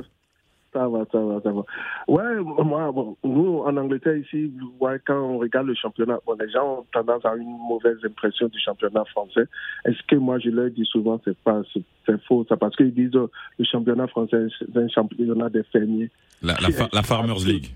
Ça 0.71 0.87
va, 0.87 1.05
ça 1.11 1.19
va, 1.19 1.41
ça 1.41 1.51
va. 1.51 1.63
Ouais, 2.07 2.39
moi, 2.63 2.91
bon, 2.91 3.17
nous, 3.23 3.59
en 3.59 3.75
Angleterre, 3.75 4.17
ici, 4.17 4.51
ouais, 4.79 4.99
quand 5.05 5.19
on 5.19 5.37
regarde 5.39 5.67
le 5.67 5.73
championnat, 5.73 6.19
bon, 6.25 6.35
les 6.39 6.49
gens 6.49 6.79
ont 6.79 6.85
tendance 6.91 7.25
à 7.25 7.29
avoir 7.29 7.37
une 7.37 7.57
mauvaise 7.67 7.97
impression 8.03 8.47
du 8.47 8.59
championnat 8.59 9.03
français. 9.05 9.45
Est-ce 9.85 10.01
que 10.07 10.15
moi, 10.15 10.37
je 10.37 10.49
leur 10.49 10.69
dis 10.69 10.85
souvent, 10.85 11.19
c'est 11.25 11.37
pas, 11.39 11.61
c'est 12.05 12.21
faux, 12.23 12.45
ça, 12.47 12.57
parce 12.57 12.75
qu'ils 12.75 12.93
disent, 12.93 13.15
oh, 13.15 13.29
le 13.57 13.65
championnat 13.65 14.07
français, 14.07 14.47
c'est 14.59 14.77
un 14.77 14.87
championnat 14.89 15.49
des 15.49 15.63
fermiers. 15.63 16.11
La, 16.41 16.55
la, 16.93 17.03
Farmers 17.03 17.45
League. 17.45 17.67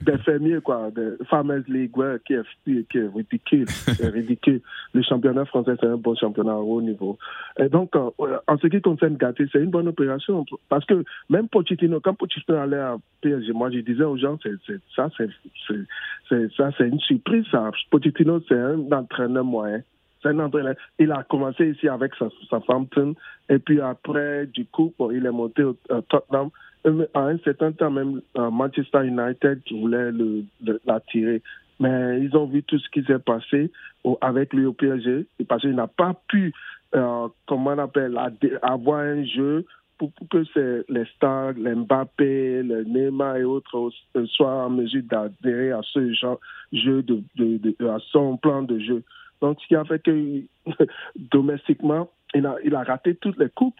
Des 0.00 0.18
fermiers, 0.18 0.60
quoi. 0.60 0.90
Des 0.90 1.24
Farmers 1.26 1.62
League, 1.68 1.96
ouais, 1.96 2.16
qui 2.26 2.34
est, 2.34 2.42
qui 2.64 2.98
est 2.98 3.08
ridicule. 3.14 3.68
c'est 3.68 4.08
ridicule. 4.12 4.60
Le 4.92 5.02
championnat 5.02 5.44
français, 5.44 5.72
c'est 5.78 5.86
un 5.86 5.96
bon 5.96 6.16
championnat 6.16 6.56
au 6.56 6.76
haut 6.76 6.82
niveau. 6.82 7.18
Et 7.58 7.68
donc, 7.68 7.94
euh, 7.94 8.10
en 8.48 8.58
ce 8.58 8.66
qui 8.66 8.80
concerne 8.80 9.16
Gatti, 9.16 9.44
c'est 9.52 9.60
une 9.60 9.70
bonne 9.70 9.86
opération. 9.86 10.44
Parce 10.68 10.84
que 10.86 11.04
même 11.28 11.48
Pochettino, 11.48 12.00
quand 12.00 12.14
Pochettino 12.14 12.29
allait 12.48 12.76
à 12.76 12.96
PSG, 13.20 13.52
moi, 13.52 13.70
je 13.70 13.78
disais 13.80 14.04
aux 14.04 14.16
gens, 14.16 14.38
c'est, 14.42 14.52
ça, 14.96 15.08
c'est, 15.16 16.88
une 16.88 17.00
surprise, 17.00 17.44
ça. 17.50 17.70
C'est 17.92 18.58
un 18.58 18.92
entraîneur 18.92 19.44
moyen. 19.44 19.82
C'est 20.22 20.28
un 20.28 20.38
entraîneur. 20.38 20.74
Il 20.98 21.12
a 21.12 21.22
commencé 21.24 21.70
ici 21.70 21.88
avec 21.88 22.14
sa, 22.16 22.28
sa 22.48 22.60
Et 23.48 23.58
puis 23.58 23.80
après, 23.80 24.46
du 24.46 24.66
coup, 24.66 24.92
il 25.12 25.26
est 25.26 25.30
monté 25.30 25.64
au 25.64 25.76
Tottenham. 26.08 26.50
Euh, 26.86 27.06
à 27.12 27.20
un 27.20 27.38
certain 27.38 27.72
temps, 27.72 27.90
même 27.90 28.22
euh, 28.38 28.50
Manchester 28.50 29.06
United 29.06 29.60
voulait 29.70 30.10
l'attirer. 30.86 31.42
Mais 31.78 32.20
ils 32.20 32.34
ont 32.36 32.46
vu 32.46 32.62
tout 32.62 32.78
ce 32.78 32.88
qui 32.90 33.02
s'est 33.04 33.18
passé 33.18 33.70
avec 34.20 34.52
lui 34.52 34.66
au 34.66 34.72
PSG 34.72 35.26
parce 35.48 35.62
qu'il 35.62 35.74
n'a 35.74 35.86
pas 35.86 36.14
pu, 36.28 36.52
euh, 36.94 37.28
comment 37.46 37.70
on 37.70 37.78
appelle, 37.78 38.18
avoir 38.62 39.00
un 39.00 39.24
jeu 39.24 39.64
pour, 40.08 40.28
que 40.30 40.84
les 40.88 41.04
stars, 41.16 41.52
les 41.52 41.74
Mbappé, 41.74 42.62
les 42.62 42.84
Neymar 42.84 43.36
et 43.36 43.44
autres 43.44 43.90
soient 44.26 44.64
en 44.64 44.70
mesure 44.70 45.02
d'adhérer 45.04 45.72
à 45.72 45.80
ce 45.92 46.12
genre 46.14 46.40
jeu, 46.72 47.02
de, 47.02 47.22
à 47.86 47.98
son 48.10 48.36
plan 48.36 48.62
de 48.62 48.78
jeu. 48.78 49.02
Donc, 49.42 49.58
ce 49.60 49.66
qui 49.66 49.76
a 49.76 49.84
fait 49.84 50.02
que 50.02 50.42
domestiquement, 51.16 52.10
il 52.34 52.46
a, 52.46 52.56
il 52.64 52.74
a 52.74 52.82
raté 52.82 53.14
toutes 53.14 53.38
les 53.38 53.48
coupes. 53.50 53.78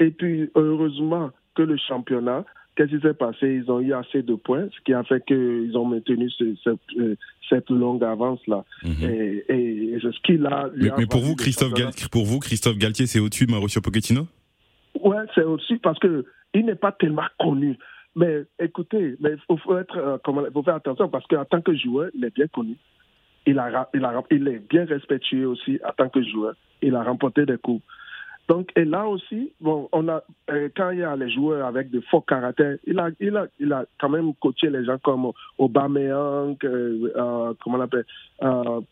Et 0.00 0.10
puis, 0.10 0.50
heureusement, 0.54 1.30
le 1.64 1.76
championnat, 1.76 2.44
qu'est-ce 2.76 2.96
qui 2.96 3.00
s'est 3.00 3.14
passé? 3.14 3.60
Ils 3.62 3.70
ont 3.70 3.80
eu 3.80 3.92
assez 3.92 4.22
de 4.22 4.34
points, 4.34 4.68
ce 4.74 4.80
qui 4.84 4.92
a 4.92 5.02
fait 5.04 5.24
qu'ils 5.24 5.76
ont 5.76 5.84
maintenu 5.84 6.30
euh, 6.40 7.14
cette, 7.48 7.70
longue 7.70 8.04
avance-là. 8.04 8.64
Mhm. 8.84 9.10
Et, 9.48 9.98
c'est 10.00 10.12
ce 10.12 10.20
qu'il 10.22 10.46
a. 10.46 10.70
Mais, 10.76 11.06
pour, 11.06 11.20
vous, 11.20 11.34
Christophe 11.34 11.72
pour 12.10 12.24
vous, 12.24 12.38
Christophe 12.38 12.78
Galtier, 12.78 13.06
c'est 13.06 13.18
au-dessus 13.18 13.46
de 13.46 13.52
Mauricio 13.52 13.80
Pochettino? 13.80 14.26
Ouais, 15.02 15.24
c'est 15.34 15.44
au-dessus 15.44 15.78
parce 15.78 15.98
que 15.98 16.24
il 16.54 16.66
n'est 16.66 16.74
pas 16.74 16.92
tellement 16.92 17.26
connu. 17.38 17.78
Mais 18.16 18.44
écoutez, 18.58 19.16
mais 19.20 19.34
il 19.48 19.58
faut, 19.58 19.76
être, 19.76 19.96
euh, 19.96 20.18
faut 20.52 20.62
faire 20.62 20.76
attention 20.76 21.08
parce 21.08 21.26
qu'en 21.26 21.44
tant 21.44 21.60
que 21.60 21.74
joueur, 21.74 22.10
il 22.14 22.24
est 22.24 22.34
bien 22.34 22.48
connu. 22.48 22.76
Il, 23.46 23.58
a, 23.58 23.88
il, 23.94 24.04
a, 24.04 24.22
il 24.30 24.48
est 24.48 24.68
bien 24.68 24.84
respectué 24.86 25.44
aussi 25.44 25.78
en 25.86 25.92
tant 25.92 26.08
que 26.08 26.22
joueur. 26.22 26.54
Il 26.82 26.94
a 26.96 27.02
remporté 27.02 27.46
des 27.46 27.58
coups. 27.58 27.82
Donc, 28.48 28.70
et 28.76 28.86
là 28.86 29.06
aussi, 29.06 29.52
bon, 29.60 29.90
on 29.92 30.08
a, 30.08 30.22
euh, 30.50 30.70
quand 30.74 30.90
il 30.90 31.00
y 31.00 31.02
a 31.02 31.14
les 31.16 31.30
joueurs 31.30 31.66
avec 31.66 31.90
de 31.90 32.00
forts 32.00 32.24
caractères, 32.24 32.78
il 32.86 32.98
a, 32.98 33.10
il 33.20 33.36
a, 33.36 33.46
il 33.60 33.72
a 33.74 33.84
quand 34.00 34.08
même 34.08 34.32
coaché 34.40 34.70
les 34.70 34.86
gens 34.86 34.96
comme 34.98 35.30
Aubameyang, 35.58 36.56
euh, 36.64 37.52
comment 37.62 37.76
on 37.76 37.80
appelle, 37.82 38.06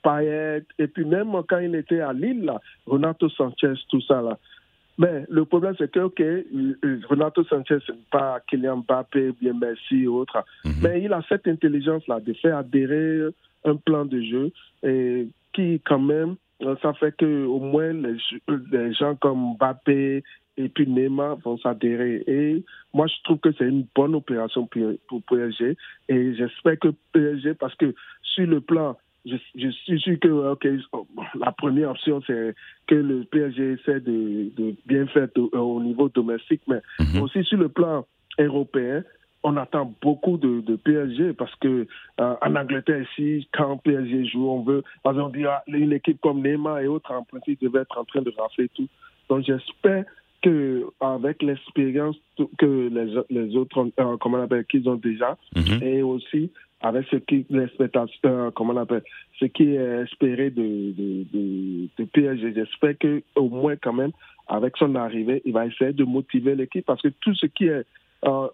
Payet, 0.03 0.63
et 0.79 0.87
puis 0.89 1.07
même 1.07 1.33
quand 1.49 1.59
il 1.59 1.75
était 1.75 2.01
à 2.01 2.13
Lille, 2.13 2.45
là, 2.45 2.61
Renato 2.87 3.31
Sanchez, 3.31 3.73
tout 3.89 4.03
ça 4.03 4.21
là. 4.21 4.39
Mais 4.99 5.25
le 5.29 5.45
problème, 5.45 5.75
c'est 5.79 5.91
que, 5.91 6.01
OK, 6.01 6.23
Renato 7.09 7.45
Sanchez, 7.45 7.79
ce 7.87 7.93
n'est 7.93 7.99
pas 8.11 8.41
Kylian 8.49 8.79
Mbappé, 8.79 9.33
bien 9.41 9.53
Messi 9.53 10.05
et 10.05 10.07
autres, 10.07 10.45
mhm. 10.65 10.73
mais 10.83 11.03
il 11.03 11.13
a 11.13 11.23
cette 11.29 11.47
intelligence-là 11.47 12.21
de 12.21 12.33
faire 12.35 12.59
adhérer 12.59 13.29
un 13.65 13.77
plan 13.77 14.05
de 14.05 14.21
jeu 14.23 14.53
et 14.83 15.29
qui, 15.53 15.81
quand 15.85 15.99
même, 15.99 16.37
ça 16.83 16.95
fait 16.95 17.15
que 17.17 17.45
au 17.45 17.59
moins 17.59 17.93
les, 17.93 18.95
gens 18.95 19.15
comme 19.17 19.55
Mbappé 19.55 20.23
et 20.57 20.69
puis 20.69 20.87
Neymar 20.87 21.37
vont 21.37 21.59
s'adhérer. 21.59 22.25
Et 22.27 22.65
moi, 22.95 23.07
je 23.07 23.15
trouve 23.25 23.39
que 23.39 23.53
c'est 23.59 23.69
une 23.69 23.87
bonne 23.95 24.15
opération 24.15 24.67
pour 24.67 25.23
PSG. 25.23 25.77
Et 26.09 26.35
j'espère 26.35 26.79
que 26.79 26.89
PSG, 27.13 27.55
parce 27.55 27.75
que 27.75 27.95
sur 28.23 28.47
le 28.47 28.61
plan, 28.61 28.97
je, 29.27 29.71
suis 29.71 30.01
sûr 30.01 30.19
que 30.21 30.29
la 31.39 31.53
première 31.53 31.91
option, 31.91 32.23
c'est 32.27 32.55
que 32.87 32.95
le 32.95 33.25
PSG 33.25 33.73
essaie 33.73 34.01
de, 34.01 34.75
bien 34.87 35.07
faire 35.09 35.29
au 35.55 35.83
niveau 35.83 36.09
domestique, 36.09 36.63
mais 36.69 36.81
mhm. 37.01 37.23
aussi 37.23 37.43
sur 37.45 37.59
le 37.59 37.69
plan 37.69 38.07
européen, 38.39 39.03
on 39.43 39.57
attend 39.57 39.95
beaucoup 40.03 40.39
de, 40.39 40.77
PSG 40.77 41.33
parce 41.33 41.55
que 41.57 41.87
euh, 42.21 42.35
en 42.43 42.57
Angleterre 42.57 43.03
ici, 43.03 43.49
quand 43.53 43.77
PSG 43.79 44.27
joue, 44.27 44.49
on 44.49 44.63
veut, 44.63 44.83
par 45.03 45.13
exemple, 45.13 45.39
dire 45.39 45.61
une 45.69 45.93
équipe 45.93 46.21
comme 46.21 46.43
Neymar 46.43 46.81
et 46.81 46.89
autres 46.89 47.13
en 47.13 47.23
principe 47.23 47.61
devait 47.63 47.81
être 47.81 47.99
en 47.99 48.05
train 48.05 48.23
de 48.23 48.33
rafler 48.37 48.69
tout. 48.71 48.89
Donc 49.29 49.45
j'espère 49.45 50.05
que 50.47 50.85
avec 51.01 51.43
l'expérience 51.43 52.17
que 52.57 52.89
les, 52.89 53.21
les 53.31 53.57
autres, 53.57 53.91
euh, 53.99 54.17
comment 54.21 54.39
on 54.39 54.43
appelle, 54.43 54.65
qu'ils 54.67 54.89
ont 54.89 54.95
déjà, 54.95 55.37
mhm. 55.57 55.83
et 55.83 56.03
aussi 56.03 56.53
avec 56.81 57.05
ce 57.11 57.17
qui 57.17 57.45
euh, 57.51 58.51
comment 58.55 58.75
on 58.75 58.77
appelle, 58.77 59.03
ce 59.41 59.47
qui 59.47 59.75
est 59.75 60.03
espéré 60.03 60.51
de, 60.51 60.93
de, 60.93 61.89
de 61.99 62.05
PSG, 62.05 62.55
j'espère 62.55 62.97
que 62.99 63.23
au 63.35 63.49
moins 63.49 63.75
quand 63.77 63.93
même 63.93 64.13
avec 64.47 64.77
son 64.77 64.95
arrivée, 64.95 65.43
il 65.45 65.53
va 65.53 65.67
essayer 65.67 65.93
de 65.93 66.05
motiver 66.05 66.55
l'équipe 66.55 66.87
parce 66.87 67.03
que 67.03 67.09
tout 67.09 67.35
ce 67.35 67.47
qui 67.47 67.65
est 67.65 67.85
euh, 68.25 68.49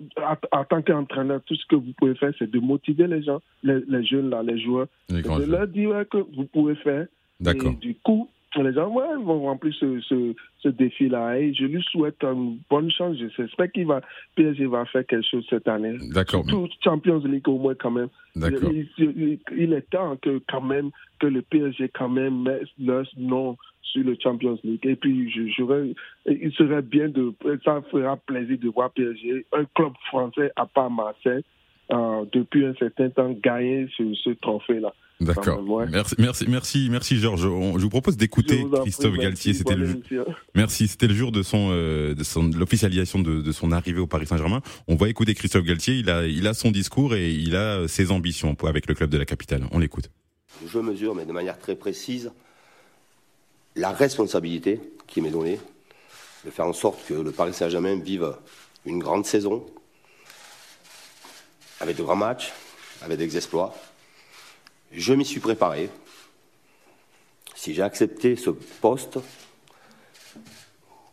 en 0.51 0.65
tant 0.65 0.81
qu'entraîneur, 0.81 1.43
tout 1.45 1.57
ce 1.57 1.67
que 1.67 1.77
vous 1.77 1.93
pouvez 1.99 2.15
faire, 2.15 2.33
c'est 2.39 2.51
de 2.51 2.59
motiver 2.59 3.07
les 3.07 3.23
gens, 3.23 3.41
les, 3.63 4.05
jeunes, 4.05 4.31
là, 4.31 4.43
les 4.43 4.59
joueurs, 4.59 4.87
de 5.11 5.51
leur 5.51 5.69
dire 5.69 6.05
que 6.11 6.19
vous 6.19 6.45
pouvez 6.47 6.75
faire. 6.77 7.07
D'accord. 7.39 7.75
du 7.75 7.97
coup, 7.97 8.29
les 8.61 8.75
gens 8.75 8.89
ouais, 8.89 9.17
vont 9.25 9.43
remplir 9.43 9.75
ce, 9.75 10.01
ce, 10.01 10.35
ce 10.59 10.69
défi-là. 10.69 11.39
Et 11.39 11.55
je 11.55 11.65
lui 11.65 11.83
souhaite 11.83 12.23
une 12.23 12.59
bonne 12.69 12.91
chance. 12.91 13.17
J'espère 13.17 13.73
qu'il 13.73 13.87
va, 13.87 14.01
PSG 14.37 14.67
va 14.67 14.85
faire 14.87 15.07
quelque 15.07 15.27
chose 15.27 15.47
cette 15.49 15.69
année. 15.69 15.97
D'accord. 16.13 16.45
Tout 16.47 16.69
Champions 16.85 17.23
League 17.25 17.49
au 17.49 17.59
moins 17.59 17.75
quand 17.75 17.91
même. 17.91 18.09
D'accord. 18.37 18.71
Il, 18.73 19.39
il, 19.57 19.73
est 19.73 19.91
temps 19.91 20.17
que 20.21 20.41
quand 20.49 20.61
même 20.61 20.91
que 21.19 21.27
le 21.27 21.43
PSG 21.43 21.91
quand 21.95 22.09
même 22.09 22.43
mette 22.43 22.69
leur 22.79 23.07
nom 23.17 23.57
sur 23.83 24.05
le 24.05 24.17
Champions 24.23 24.59
League. 24.65 24.85
Et 24.85 24.97
puis, 24.97 25.31
je, 25.31 25.43
il 26.27 26.53
serait 26.53 26.83
bien 26.83 27.09
de, 27.09 27.33
ça 27.65 27.83
fera 27.91 28.17
plaisir 28.17 28.59
de 28.59 28.69
voir 28.69 28.91
PSG, 28.91 29.47
un 29.53 29.65
club 29.75 29.93
français 30.07 30.51
à 30.57 30.67
part 30.67 30.91
Marseille, 30.91 31.45
euh, 31.91 32.25
depuis 32.33 32.65
un 32.65 32.75
certain 32.75 33.11
temps 33.11 33.31
gagner 33.43 33.89
ce, 33.97 34.15
ce 34.15 34.31
trophée-là. 34.31 34.93
D'accord. 35.21 35.63
Merci, 35.91 36.15
merci, 36.19 36.45
merci, 36.49 36.89
merci 36.91 37.17
Georges. 37.17 37.43
je 37.43 37.47
vous 37.47 37.89
propose 37.89 38.17
d'écouter 38.17 38.65
Christophe 38.83 39.17
Galtier. 39.17 39.55
C'était 39.55 39.77
le, 39.77 40.01
merci. 40.55 40.89
C'était 40.89 41.07
le 41.07 41.15
jour 41.15 41.31
de 41.33 41.43
son, 41.43 41.69
euh, 41.71 42.15
de 42.15 42.25
son, 42.25 42.51
l'officialisation 42.57 43.21
de, 43.21 43.41
de, 43.41 43.53
son 43.53 43.73
arrivée 43.73 44.01
au 44.01 44.07
Paris 44.07 44.27
Saint-Germain. 44.27 44.63
On 44.89 44.97
va 44.97 45.09
écouter 45.09 45.35
Christophe 45.35 45.65
Galtier. 45.65 45.95
Il 45.95 46.11
a, 46.11 46.27
il 46.27 46.47
a 46.47 46.55
son 46.55 46.71
discours 46.71 47.15
et 47.15 47.31
il 47.31 47.57
a 47.57 47.87
ses 47.89 48.11
ambitions 48.11 48.57
avec 48.67 48.89
le 48.89 48.95
club 48.95 49.11
de 49.11 49.19
la 49.19 49.25
capitale. 49.25 49.63
On 49.71 49.79
l'écoute. 49.79 50.11
Je 50.67 50.79
mesure, 50.79 51.15
mais 51.15 51.25
de 51.25 51.33
manière 51.33 51.59
très 51.59 51.77
précise, 51.77 52.33
la 53.77 53.93
responsabilité 53.93 54.81
qui 55.07 55.21
m'est 55.21 55.31
donnée 55.31 55.59
de 56.45 56.51
faire 56.51 56.67
en 56.67 56.73
sorte 56.73 57.07
que 57.07 57.15
le 57.15 57.31
Paris 57.31 57.55
Saint-Germain 57.55 57.99
vive 58.01 58.33
une 58.87 58.99
grande 58.99 59.25
saison 59.25 59.65
avec 61.83 61.97
de 61.97 62.03
grands 62.05 62.17
matchs, 62.17 62.53
avec 63.03 63.19
des 63.19 63.37
exploits. 63.37 63.75
Je 64.93 65.13
m'y 65.15 65.25
suis 65.25 65.41
préparé. 65.41 65.91
Si 67.57 67.75
j'ai 67.75 67.83
accepté 67.83 68.37
ce 68.37 68.51
poste, 68.51 69.19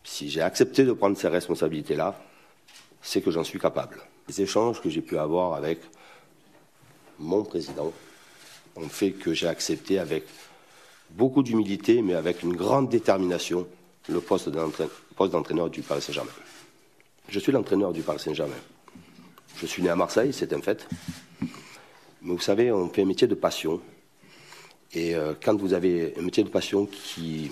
si 0.04 0.30
j'ai 0.30 0.42
accepté 0.42 0.84
de 0.84 0.92
prendre 0.92 1.18
ces 1.18 1.28
responsabilités-là, 1.28 2.22
c'est 3.02 3.20
que 3.20 3.32
j'en 3.32 3.42
suis 3.42 3.58
capable. 3.58 3.98
Les 4.28 4.42
échanges 4.42 4.80
que 4.80 4.88
j'ai 4.88 5.00
pu 5.00 5.18
avoir 5.18 5.54
avec 5.54 5.80
mon 7.18 7.42
président 7.42 7.92
ont 8.76 8.88
fait 8.88 9.10
que 9.10 9.34
j'ai 9.34 9.48
accepté 9.48 9.98
avec 9.98 10.24
beaucoup 11.10 11.42
d'humilité, 11.42 12.00
mais 12.00 12.14
avec 12.14 12.44
une 12.44 12.54
grande 12.54 12.88
détermination, 12.88 13.66
le 14.08 14.20
poste 14.20 14.48
d'entraîneur 14.48 15.68
du 15.68 15.82
Paris 15.82 16.02
Saint-Germain. 16.02 16.30
Je 17.28 17.40
suis 17.40 17.50
l'entraîneur 17.50 17.92
du 17.92 18.02
Paris 18.02 18.20
Saint-Germain. 18.20 18.54
Je 19.60 19.66
suis 19.66 19.82
né 19.82 19.90
à 19.90 19.96
Marseille, 19.96 20.32
c'est 20.32 20.54
un 20.54 20.62
fait. 20.62 20.88
Mais 22.22 22.32
vous 22.32 22.40
savez, 22.40 22.72
on 22.72 22.88
fait 22.88 23.02
un 23.02 23.06
métier 23.06 23.26
de 23.26 23.34
passion. 23.34 23.82
Et 24.94 25.14
euh, 25.14 25.34
quand 25.42 25.54
vous 25.54 25.74
avez 25.74 26.14
un 26.18 26.22
métier 26.22 26.42
de 26.42 26.48
passion 26.48 26.86
qui. 26.86 27.50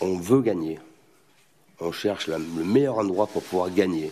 On, 0.00 0.16
veut 0.16 0.40
gagner. 0.40 0.78
On 1.78 1.92
cherche 1.92 2.28
le 2.28 2.38
meilleur 2.38 2.98
endroit 2.98 3.26
pour 3.26 3.42
pouvoir 3.42 3.70
gagner. 3.70 4.10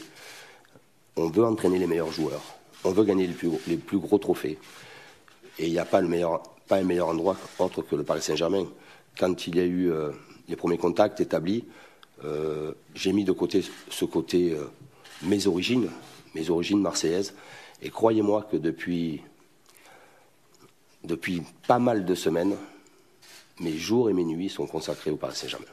On 1.16 1.28
veut 1.30 1.44
entraîner 1.44 1.78
les 1.78 1.87
meilleurs 1.87 2.12
joueurs. 2.12 2.42
On 2.84 2.90
veut 2.90 3.04
gagner 3.04 3.26
les 3.66 3.76
plus, 3.76 3.99
gros 3.99 4.18
trophées. 4.18 4.58
Et 5.58 5.66
il 5.66 5.72
n'y 5.72 5.78
a 5.78 5.87
pas 5.87 6.02
le 6.02 6.08
meilleur 6.08 6.42
pas 6.68 6.76
un 6.76 6.84
meilleur 6.84 7.08
endroit 7.08 7.37
autre 7.58 7.82
que 7.82 7.96
le 7.96 8.04
Paris 8.04 8.22
Saint-Germain. 8.22 8.66
Quand 9.18 9.46
il 9.46 9.56
y 9.56 9.60
a 9.60 9.64
eu 9.64 9.90
euh, 9.90 10.10
les 10.49 10.56
premiers 10.56 10.78
contacts 10.78 11.20
établis, 11.20 11.64
euh, 12.25 12.72
j'ai 12.94 13.12
mis 13.12 13.25
de 13.25 13.32
côté 13.32 13.64
ce 13.88 14.04
côté 14.04 14.54
mes 15.22 15.46
origines, 15.46 15.88
mes 16.34 16.50
origines 16.50 16.80
marseillaises. 16.80 17.34
Et 17.82 17.90
croyez-moi 17.90 18.46
que 18.50 18.56
depuis, 18.56 19.22
depuis 21.04 21.42
pas 21.66 21.78
mal 21.78 22.04
de 22.04 22.14
semaines, 22.14 22.56
mes 23.60 23.72
jours 23.72 24.10
et 24.10 24.12
mes 24.12 24.24
nuits 24.24 24.48
sont 24.48 24.66
consacrés 24.66 25.10
au 25.10 25.16
Paris 25.16 25.36
Saint-Germain. 25.36 25.66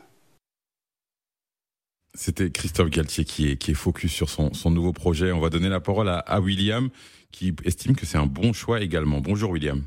C'était 2.14 2.50
Christophe 2.50 2.90
Galtier 2.90 3.26
qui 3.26 3.52
est, 3.52 3.58
qui 3.58 3.72
est 3.72 3.76
focus 3.76 4.12
sur 4.12 4.30
son, 4.30 4.54
son 4.54 4.72
nouveau 4.72 4.92
projet. 4.92 5.32
On 5.32 5.40
va 5.40 5.50
donner 5.50 5.70
la 5.70 5.80
parole 5.80 6.10
à, 6.10 6.18
à 6.18 6.40
William 6.40 6.90
qui 7.32 7.54
estime 7.64 7.96
que 7.96 8.06
c'est 8.06 8.18
un 8.18 8.26
bon 8.26 8.54
choix 8.54 8.82
également. 8.82 9.20
Bonjour 9.20 9.52
William. 9.52 9.84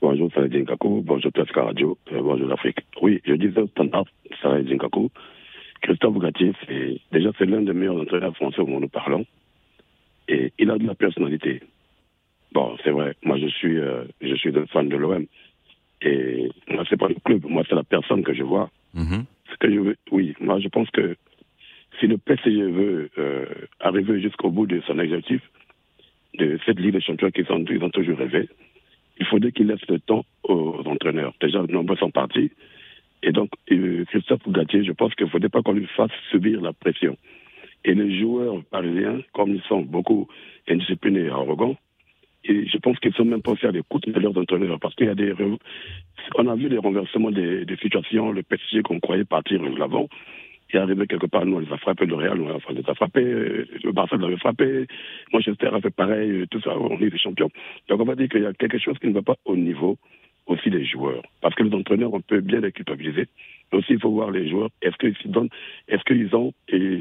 Bonjour 0.00 0.30
Saladin 0.32 0.64
Kakou, 0.64 1.02
bonjour 1.04 1.32
Tasca 1.32 1.64
Radio, 1.64 1.98
euh, 2.12 2.22
bonjour 2.22 2.46
l'Afrique. 2.46 2.78
Oui, 3.02 3.20
je 3.24 3.32
disais 3.32 3.66
standard 3.72 4.04
Saladin 4.40 4.78
Kakou, 4.78 5.10
Christophe 5.82 6.18
Galtier, 6.18 6.52
c'est 6.66 7.00
déjà 7.12 7.30
c'est 7.38 7.46
l'un 7.46 7.62
des 7.62 7.72
meilleurs 7.72 8.00
entraîneurs 8.00 8.34
français 8.36 8.60
au 8.60 8.66
monde 8.66 8.90
parlant. 8.90 9.24
Et 10.28 10.52
il 10.58 10.70
a 10.70 10.78
de 10.78 10.86
la 10.86 10.94
personnalité. 10.94 11.62
Bon, 12.52 12.76
c'est 12.84 12.90
vrai, 12.90 13.14
moi 13.22 13.38
je 13.38 13.46
suis, 13.46 13.78
euh, 13.78 14.04
je 14.20 14.34
suis 14.34 14.56
un 14.56 14.66
fan 14.66 14.88
de 14.88 14.96
l'OM. 14.96 15.26
Et 16.00 16.50
moi, 16.68 16.84
c'est 16.88 16.96
pas 16.96 17.08
le 17.08 17.16
club, 17.24 17.44
moi 17.46 17.64
c'est 17.68 17.74
la 17.74 17.82
personne 17.84 18.22
que 18.22 18.34
je 18.34 18.42
vois. 18.42 18.70
Mhm. 18.94 19.24
Ce 19.50 19.56
que 19.56 19.72
je 19.72 19.80
veux, 19.80 19.96
oui, 20.12 20.34
moi 20.40 20.60
je 20.60 20.68
pense 20.68 20.90
que 20.90 21.16
si 21.98 22.06
le 22.06 22.18
PSG 22.18 22.62
veut 22.62 23.10
euh, 23.18 23.46
arriver 23.80 24.20
jusqu'au 24.20 24.50
bout 24.50 24.66
de 24.66 24.80
son 24.86 24.98
objectif, 24.98 25.40
de 26.34 26.58
cette 26.64 26.78
Ligue 26.78 26.92
des 26.92 27.00
Champions 27.00 27.30
qu'ils 27.30 27.50
ont, 27.50 27.64
ils 27.68 27.82
ont 27.82 27.90
toujours 27.90 28.18
rêvé, 28.18 28.48
il 29.18 29.26
faudrait 29.26 29.52
qu'il 29.52 29.66
laisse 29.66 29.86
le 29.88 29.98
temps 29.98 30.24
aux 30.44 30.82
entraîneurs. 30.86 31.34
Déjà, 31.40 31.62
nombreux 31.68 31.96
sont 31.96 32.10
partis. 32.10 32.50
Et 33.22 33.32
donc, 33.32 33.50
euh, 33.70 34.04
Christophe 34.06 34.48
Gatier, 34.48 34.84
je 34.84 34.92
pense 34.92 35.14
qu'il 35.14 35.26
ne 35.26 35.30
faudrait 35.30 35.48
pas 35.48 35.62
qu'on 35.62 35.72
lui 35.72 35.86
fasse 35.86 36.10
subir 36.30 36.60
la 36.60 36.72
pression. 36.72 37.16
Et 37.84 37.94
les 37.94 38.18
joueurs 38.18 38.62
parisiens, 38.70 39.20
comme 39.32 39.54
ils 39.54 39.62
sont 39.62 39.82
beaucoup 39.82 40.28
indisciplinés 40.68 41.26
et 41.26 41.30
arrogants, 41.30 41.76
et 42.44 42.66
je 42.66 42.78
pense 42.78 42.98
qu'ils 43.00 43.12
sont 43.14 43.24
même 43.24 43.42
pas 43.42 43.52
aussi 43.52 43.66
à 43.66 43.72
l'écoute 43.72 44.08
de 44.08 44.18
leurs 44.18 44.36
entraîneurs 44.36 44.78
parce 44.80 44.94
qu'il 44.94 45.06
y 45.06 45.10
a 45.10 45.14
des. 45.14 45.34
On 46.36 46.46
a 46.46 46.54
vu 46.54 46.68
les 46.68 46.78
renversements 46.78 47.30
des, 47.30 47.64
des 47.64 47.76
situations, 47.76 48.30
le 48.30 48.42
PSG 48.42 48.82
qu'on 48.82 49.00
croyait 49.00 49.24
partir 49.24 49.60
de 49.60 49.76
l'avant, 49.76 50.08
il 50.72 50.76
est 50.76 50.80
arrivé 50.80 51.06
quelque 51.06 51.26
part, 51.26 51.46
nous, 51.46 51.56
on 51.56 51.60
les 51.60 51.72
a 51.72 51.78
frappés, 51.78 52.04
le 52.04 52.14
Real, 52.14 52.40
on 52.40 52.72
les 52.72 52.82
a 52.86 52.94
frappés, 52.94 53.24
euh, 53.24 53.66
le 53.82 53.92
Barça 53.92 54.16
l'avait 54.16 54.36
frappé, 54.36 54.86
Manchester 55.32 55.68
a 55.72 55.80
fait 55.80 55.94
pareil, 55.94 56.30
euh, 56.30 56.46
tout 56.46 56.60
ça, 56.60 56.76
on 56.78 56.98
est 57.00 57.10
des 57.10 57.18
champions. 57.18 57.50
Donc 57.88 58.00
on 58.00 58.04
va 58.04 58.14
dire 58.14 58.28
qu'il 58.28 58.42
y 58.42 58.46
a 58.46 58.52
quelque 58.52 58.78
chose 58.78 58.98
qui 58.98 59.08
ne 59.08 59.14
va 59.14 59.22
pas 59.22 59.36
au 59.46 59.56
niveau 59.56 59.96
aussi 60.48 60.70
des 60.70 60.84
joueurs. 60.84 61.22
Parce 61.40 61.54
que 61.54 61.62
les 61.62 61.74
entraîneurs, 61.74 62.12
on 62.12 62.20
peut 62.20 62.40
bien 62.40 62.60
les 62.60 62.72
culpabiliser. 62.72 63.28
Mais 63.70 63.78
aussi, 63.78 63.92
il 63.92 64.00
faut 64.00 64.10
voir 64.10 64.30
les 64.30 64.48
joueurs, 64.48 64.70
est-ce 64.82 64.96
qu'ils 64.96 65.16
se 65.22 65.28
donnent, 65.28 65.50
est-ce 65.88 66.02
qu'ils 66.04 66.34
ont, 66.34 66.52
et 66.68 67.00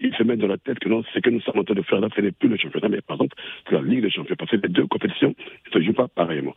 ils 0.00 0.14
se 0.14 0.22
mettent 0.22 0.40
dans 0.40 0.48
la 0.48 0.58
tête 0.58 0.78
que 0.78 0.88
non, 0.88 1.02
ce 1.14 1.18
que 1.18 1.30
nous 1.30 1.40
sommes 1.40 1.58
en 1.58 1.64
train 1.64 1.74
de 1.74 1.82
faire 1.82 2.00
là, 2.00 2.08
ce 2.14 2.20
n'est 2.20 2.32
plus 2.32 2.48
le 2.48 2.56
championnat, 2.56 2.88
mais 2.88 3.00
par 3.00 3.16
exemple, 3.16 3.36
c'est 3.68 3.74
la 3.74 3.82
Ligue 3.82 4.02
des 4.02 4.10
champions. 4.10 4.36
Parce 4.38 4.50
que 4.50 4.56
les 4.56 4.68
deux 4.68 4.86
compétitions 4.86 5.34
ne 5.66 5.80
se 5.80 5.84
jouent 5.84 5.92
pas 5.92 6.08
pareillement. 6.08 6.54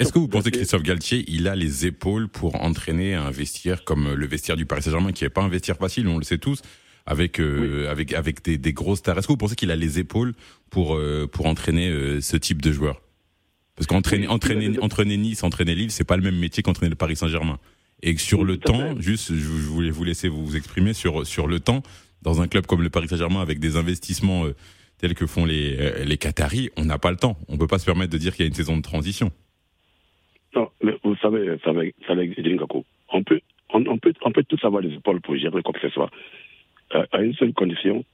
Est-ce 0.00 0.12
que 0.12 0.18
vous 0.18 0.28
pensez 0.28 0.50
que 0.50 0.56
Christophe 0.56 0.82
Galtier, 0.82 1.24
il 1.28 1.46
a 1.46 1.54
les 1.54 1.86
épaules 1.86 2.28
pour 2.28 2.60
entraîner 2.62 3.14
un 3.14 3.30
vestiaire 3.30 3.84
comme 3.84 4.12
le 4.12 4.26
vestiaire 4.26 4.56
du 4.56 4.66
Paris 4.66 4.82
Saint-Germain, 4.82 5.12
qui 5.12 5.22
n'est 5.22 5.30
pas 5.30 5.42
un 5.42 5.48
vestiaire 5.48 5.76
facile, 5.76 6.08
on 6.08 6.18
le 6.18 6.24
sait 6.24 6.38
tous, 6.38 6.62
avec 7.06 7.40
euh, 7.40 7.88
avec 7.88 8.12
avec 8.12 8.42
des, 8.42 8.58
des 8.58 8.72
grosses 8.72 8.98
stars? 8.98 9.18
Est-ce 9.18 9.28
que 9.28 9.32
vous 9.32 9.38
pensez 9.38 9.54
qu'il 9.54 9.70
a 9.70 9.76
les 9.76 10.00
épaules 10.00 10.32
pour 10.70 10.96
euh, 10.96 11.28
pour 11.32 11.46
entraîner 11.46 11.90
euh, 11.90 12.20
ce 12.20 12.36
type 12.36 12.60
de 12.60 12.72
joueur? 12.72 13.00
Parce 13.76 13.86
qu'entraîner 13.86 14.28
entraîner 14.28 14.78
entraîner 14.80 15.16
Nice, 15.16 15.42
entraîner 15.42 15.74
Lille, 15.74 15.90
c'est 15.90 16.06
pas 16.06 16.16
le 16.16 16.22
même 16.22 16.36
métier 16.38 16.62
qu'entraîner 16.62 16.90
le 16.90 16.96
Paris 16.96 17.16
Saint-Germain. 17.16 17.58
Et 18.02 18.16
sur 18.16 18.40
Oui, 18.40 18.46
le 18.46 18.58
temps, 18.58 19.00
juste, 19.00 19.32
je, 19.34 19.46
voulais 19.46 19.90
vous 19.90 20.04
laisser 20.04 20.28
vous 20.28 20.56
exprimer 20.56 20.92
sur 20.92 21.26
sur 21.26 21.46
le 21.46 21.60
temps 21.60 21.82
dans 22.22 22.42
un 22.42 22.48
club 22.48 22.66
comme 22.66 22.82
le 22.82 22.90
Paris 22.90 23.08
Saint-Germain 23.08 23.40
avec 23.40 23.60
des 23.60 23.76
investissements 23.76 24.44
euh, 24.44 24.54
tels 24.98 25.14
que 25.14 25.26
font 25.26 25.44
les 25.44 25.76
euh, 25.78 26.04
les 26.04 26.18
Qataris, 26.18 26.70
on 26.76 26.84
n'a 26.84 26.98
pas 26.98 27.10
le 27.10 27.16
temps. 27.16 27.36
On 27.48 27.56
peut 27.56 27.66
pas 27.66 27.78
se 27.78 27.86
permettre 27.86 28.12
de 28.12 28.18
dire 28.18 28.34
qu'il 28.34 28.44
y 28.44 28.46
a 28.46 28.48
une 28.48 28.54
saison 28.54 28.76
de 28.76 28.82
transition. 28.82 29.30
Non, 30.54 30.68
mais 30.82 30.92
vous 31.02 31.16
savez, 31.16 31.56
ça 31.64 31.72
va, 31.72 31.82
ça 32.06 32.14
va. 32.14 32.22
On 33.14 33.22
peut, 33.24 33.40
on, 33.72 33.84
on 33.86 33.98
peut, 33.98 34.12
on 34.22 34.32
peut 34.32 34.44
tous 34.44 34.62
avoir 34.64 34.82
les 34.82 34.94
épaules 34.94 35.20
pour 35.20 35.36
gérer 35.36 35.62
quoi 35.62 35.72
que 35.72 35.80
ce 35.80 35.88
soit. 35.88 36.10
Euh, 36.94 37.04
à 37.12 37.22
une 37.22 37.34
seule 37.34 37.54
condition, 37.54 38.04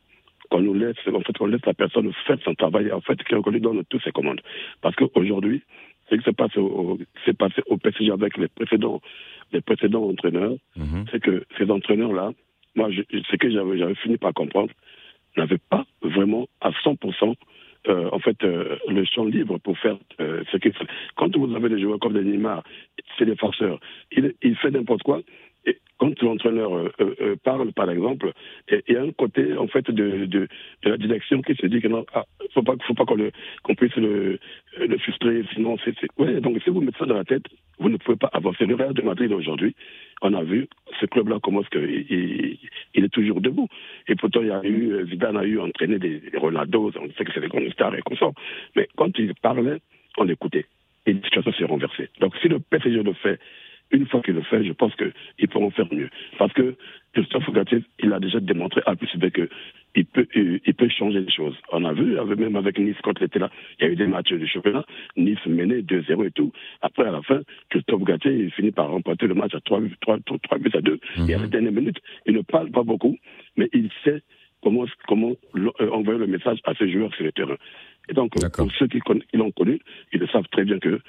qu'on 0.59 0.65
nous 0.65 0.75
laisse, 0.75 0.97
en 1.13 1.21
fait, 1.21 1.37
qu'on 1.37 1.47
laisse 1.47 1.65
la 1.67 1.75
personne 1.75 2.13
faire 2.27 2.39
son 2.45 2.55
travail, 2.55 2.91
en 2.93 3.01
fait, 3.01 3.19
qu'on 3.25 3.51
lui 3.51 3.61
donne 3.61 3.83
toutes 3.89 4.03
ses 4.03 4.13
commandes. 4.13 4.41
Parce 4.83 4.97
qu'aujourd'hui, 4.97 5.63
ce 6.11 6.17
qui 6.17 6.25
s'est 6.25 6.33
passé 6.33 6.59
au, 6.59 6.99
s'est 7.25 7.35
passé 7.35 7.63
au 7.67 7.77
PSG 7.77 8.11
avec 8.11 8.37
les 8.37 8.49
précédents, 8.49 9.01
les 9.53 9.61
précédents 9.61 10.05
entraîneurs, 10.09 10.55
Mhm. 10.77 11.05
c'est 11.11 11.21
que 11.21 11.45
ces 11.59 11.71
entraîneurs-là, 11.71 12.33
moi, 12.75 12.91
je, 12.91 13.03
ce 13.31 13.37
que 13.37 13.51
j'avais, 13.51 13.79
j'avais 13.79 13.95
fini 13.97 14.17
par 14.17 14.33
comprendre, 14.35 14.73
n'avaient 15.37 15.59
pas 15.71 15.85
vraiment 16.03 16.49
à 16.61 16.71
100% 16.71 17.35
euh, 17.89 18.09
en 18.11 18.19
fait 18.19 18.43
euh, 18.43 18.77
le 18.89 19.05
champ 19.05 19.25
libre 19.25 19.59
pour 19.59 19.79
faire 19.79 19.97
euh, 20.21 20.43
ce 20.51 20.57
qu'il 20.57 20.73
fait. 20.73 20.87
Quand 21.17 21.35
vous 21.37 21.55
avez 21.55 21.69
des 21.69 21.81
joueurs 21.81 22.01
comme 22.01 22.15
des 22.15 22.25
Neymar, 22.25 22.65
c'est 23.17 23.25
des 23.25 23.37
farceurs, 23.37 23.79
il, 24.11 24.35
il 24.43 24.57
fait 24.57 24.71
n'importe 24.73 25.03
quoi. 25.05 25.21
Et 25.67 25.79
quand 25.99 26.23
l'entraîneur 26.23 26.73
euh, 26.77 26.93
euh, 27.01 27.15
euh, 27.21 27.37
parle, 27.43 27.73
par 27.73 27.91
exemple, 27.91 28.33
il 28.71 28.95
y 28.95 28.97
a 28.97 29.03
un 29.03 29.11
côté 29.13 29.57
en 29.57 29.67
fait 29.67 29.91
de, 29.91 30.49
la 30.85 30.97
direction 30.97 31.43
qui 31.43 31.55
se 31.57 31.67
dit 31.67 31.81
que 31.81 31.89
non, 31.89 32.07
ah, 32.15 32.25
faut 32.55 32.63
pas, 32.63 32.75
faut 32.87 32.95
pas 32.95 33.05
qu'on 33.05 33.19
qu'on 33.65 33.75
puisse 33.75 33.97
le, 33.97 34.39
frustrer, 35.01 35.43
sinon 35.55 35.77
c'est, 35.85 35.95
ouais. 36.19 36.41
Donc 36.41 36.63
si 36.63 36.71
vous 36.71 36.81
mettez 36.81 36.99
ça 36.99 37.07
dans 37.07 37.17
la 37.17 37.25
tête, 37.25 37.45
vous 37.79 37.89
ne 37.89 37.97
pouvez 37.97 38.17
pas 38.17 38.31
avancer. 38.33 38.67
Le 38.67 38.77
Real 38.77 38.95
de 38.95 39.03
Madrid 39.03 39.33
aujourd'hui, 39.33 39.75
on 40.23 40.33
a 40.35 40.43
vu 40.43 40.69
ce 41.01 41.07
club-là 41.07 41.39
comment 41.43 41.63
est-ce 41.63 41.71
que 41.71 41.79
il, 41.79 43.05
est 43.05 43.13
toujours 43.13 43.41
debout. 43.41 43.69
Et 44.07 44.15
pourtant 44.15 44.41
il 44.43 44.49
y 44.49 44.53
a 44.53 44.65
eu 44.65 45.07
Zidane 45.09 45.37
a 45.37 45.45
eu 45.45 45.59
entraîné 45.59 45.99
des 45.99 46.23
Ronaldo, 46.37 46.93
on 47.01 47.11
sait 47.13 47.25
que 47.25 47.33
c'est 47.33 47.41
des 47.41 47.49
grandes 47.49 47.71
stars 47.73 47.95
et 47.97 48.03
comme 48.03 48.17
ça. 48.17 48.31
Mais 48.77 48.89
quand 48.97 49.11
il 49.19 49.35
parlait, 49.35 49.79
on 50.17 50.29
écoutait. 50.29 50.67
Et 51.07 51.15
la 51.15 51.23
situation 51.23 51.53
s'est 51.53 51.65
renversée. 51.65 52.09
Donc 52.21 52.37
si 52.41 52.49
le 52.49 52.61
PSG 52.61 53.03
le 53.03 53.15
fait 53.15 53.41
une 53.91 54.07
fois 54.07 54.21
qu'il 54.21 54.35
le 54.35 54.43
fait, 54.43 54.65
je 54.65 54.73
pense 54.73 54.93
qu'ils 54.97 55.49
pourront 55.49 55.71
faire 55.71 55.93
mieux. 55.93 56.11
Parce 56.39 56.53
que 56.53 56.77
Christophe 57.15 57.51
Gatier, 57.53 57.83
il 58.01 58.13
a 58.13 58.21
déjà 58.21 58.41
démontré 58.41 58.83
à 58.87 58.95
plus 58.95 59.09
que 59.31 59.49
il 59.95 60.05
peut, 60.05 60.27
il, 60.35 60.61
il 60.65 60.75
peut 60.75 60.89
changer 60.89 61.21
les 61.21 61.31
choses. 61.31 61.57
On 61.73 61.85
a 61.85 61.93
vu, 61.93 62.17
même 62.37 62.57
avec 62.57 62.79
Nice, 62.79 62.97
quand 63.03 63.15
il 63.19 63.25
était 63.25 63.39
là, 63.39 63.51
il 63.79 63.87
y 63.87 63.89
a 63.89 63.93
eu 63.93 63.97
des 63.97 64.07
matchs 64.07 64.33
de 64.33 64.47
championnat, 64.47 64.85
Nice 65.17 65.45
menait 65.47 65.81
2-0 65.81 66.27
et 66.27 66.31
tout. 66.31 66.53
Après, 66.83 67.05
à 67.05 67.11
la 67.11 67.23
fin, 67.23 67.41
Christophe 67.71 68.05
Gatier, 68.05 68.33
il 68.33 68.51
finit 68.53 68.71
par 68.71 68.91
remporter 68.91 69.27
le 69.27 69.35
match 69.35 69.55
à 69.55 69.61
3, 69.61 69.81
3, 70.01 70.19
3, 70.25 70.59
buts 70.59 70.71
à 70.75 70.81
2. 70.81 71.01
Et 71.29 71.35
à 71.35 71.39
la 71.39 71.47
dernière 71.47 71.73
minute, 71.73 71.99
il 72.27 72.35
ne 72.35 72.43
parle 72.43 72.71
pas 72.71 72.83
beaucoup, 72.83 73.17
mais 73.57 73.69
il 73.73 73.91
sait 74.05 74.23
comment, 74.63 74.85
comment 75.07 75.33
euh, 75.57 75.91
envoyer 75.91 76.19
le 76.19 76.27
message 76.27 76.59
à 76.65 76.75
ses 76.75 76.91
joueurs 76.91 77.15
sur 77.15 77.25
le 77.25 77.33
terrain. 77.33 77.57
Et 78.09 78.15
donc, 78.15 78.33
euh, 78.37 78.43
D'accord. 78.43 78.67
pour 78.67 78.77
ceux 78.77 78.87
qui 78.87 79.01
l'ont 79.35 79.51
connu, 79.53 79.81
ils 80.13 80.21
le 80.21 80.27
savent 80.29 80.49
très 80.51 80.65
bien 80.65 80.79
que 80.79 81.01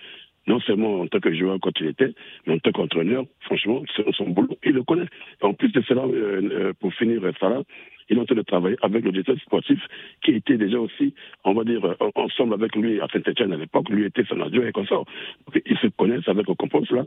non 0.50 0.60
seulement 0.62 1.02
en 1.02 1.08
tant 1.08 1.20
que 1.20 1.34
joueur 1.34 1.60
quand 1.62 1.80
il 1.80 1.88
était, 1.88 2.12
mais 2.46 2.56
en 2.56 2.60
tant 2.60 2.72
qu'entraîneur, 2.72 3.24
franchement, 3.42 3.84
son 4.18 4.30
boulot, 4.30 4.58
il 4.66 4.72
le 4.72 4.84
connaît. 4.84 5.06
En 5.42 5.54
plus 5.54 5.72
de 5.72 5.82
cela, 5.82 6.02
euh, 6.02 6.42
euh, 6.52 6.74
pour 6.80 6.92
finir 6.96 7.24
euh, 7.24 7.32
là, 7.42 7.62
il 8.10 8.18
est 8.18 8.20
en 8.20 8.26
train 8.26 8.36
de 8.36 8.42
travailler 8.42 8.76
avec 8.82 9.06
le 9.06 9.12
directeur 9.12 9.40
sportif 9.42 9.80
qui 10.24 10.32
était 10.32 10.58
déjà 10.58 10.80
aussi, 10.80 11.14
on 11.46 11.54
va 11.54 11.64
dire, 11.64 11.86
euh, 11.86 11.96
ensemble 12.16 12.56
avec 12.56 12.76
lui 12.76 13.00
à 13.00 13.08
Saint-Etienne 13.14 13.54
à 13.54 13.58
l'époque, 13.58 13.90
lui 13.90 14.06
était 14.06 14.26
son 14.26 14.42
adjoint 14.42 14.66
et 14.66 14.86
ça. 14.88 14.96
Donc, 14.96 15.62
ils 15.64 15.78
se 15.78 15.88
connaissent 15.88 16.28
avec 16.28 16.48
le 16.48 16.56
compost 16.56 16.92
là. 16.92 17.06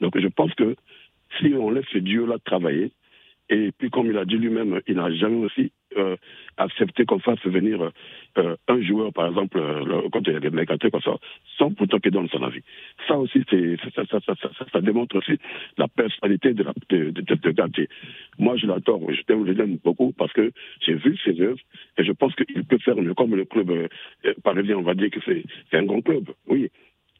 Donc 0.00 0.16
je 0.16 0.28
pense 0.28 0.54
que 0.54 0.76
si 1.38 1.52
on 1.54 1.70
laisse 1.70 1.86
ce 1.92 1.98
duo-là 1.98 2.36
travailler, 2.44 2.92
et 3.50 3.72
puis, 3.76 3.90
comme 3.90 4.06
il 4.06 4.16
a 4.16 4.24
dit 4.24 4.36
lui-même, 4.36 4.80
il 4.86 4.94
n'a 4.94 5.12
jamais 5.12 5.44
aussi 5.44 5.70
euh, 5.96 6.16
accepté 6.56 7.04
qu'on 7.04 7.18
fasse 7.18 7.42
venir 7.44 7.90
euh, 8.38 8.56
un 8.68 8.82
joueur, 8.82 9.12
par 9.12 9.28
exemple, 9.28 9.58
le- 9.58 10.08
quand 10.10 10.20
il 10.26 10.32
y 10.32 10.36
a 10.36 10.40
des 10.40 10.50
mécatés 10.50 10.90
comme 10.90 11.02
ça, 11.02 11.16
sans 11.58 11.70
pourtant 11.72 11.98
qu'il 11.98 12.12
donne 12.12 12.28
son 12.28 12.42
avis. 12.42 12.62
Ça 13.08 13.16
aussi, 13.18 13.42
ça, 13.50 14.04
ça, 14.06 14.18
ça, 14.20 14.50
ça, 14.72 14.80
démontre 14.80 15.16
aussi 15.18 15.38
la 15.78 15.88
personnalité 15.88 16.54
de, 16.54 16.62
la, 16.64 16.72
de, 16.90 17.10
de. 17.10 17.88
Moi, 18.38 18.56
je 18.56 18.66
l'adore, 18.66 19.00
je 19.12 19.52
l'aime, 19.52 19.78
beaucoup 19.84 20.12
parce 20.12 20.32
que 20.32 20.52
j'ai 20.80 20.94
vu 20.94 21.16
ses 21.24 21.40
œuvres 21.40 21.58
et 21.98 22.04
je 22.04 22.12
pense 22.12 22.34
qu'il 22.34 22.64
peut 22.64 22.78
faire 22.78 22.96
mieux. 22.96 23.14
Comme 23.14 23.34
le 23.34 23.44
club 23.44 23.70
euh, 23.70 23.88
parisien, 24.42 24.76
on 24.76 24.82
va 24.82 24.94
dire 24.94 25.10
que 25.10 25.20
c'est, 25.24 25.44
c'est 25.70 25.78
un 25.78 25.84
grand 25.84 26.00
club, 26.02 26.30
oui. 26.48 26.70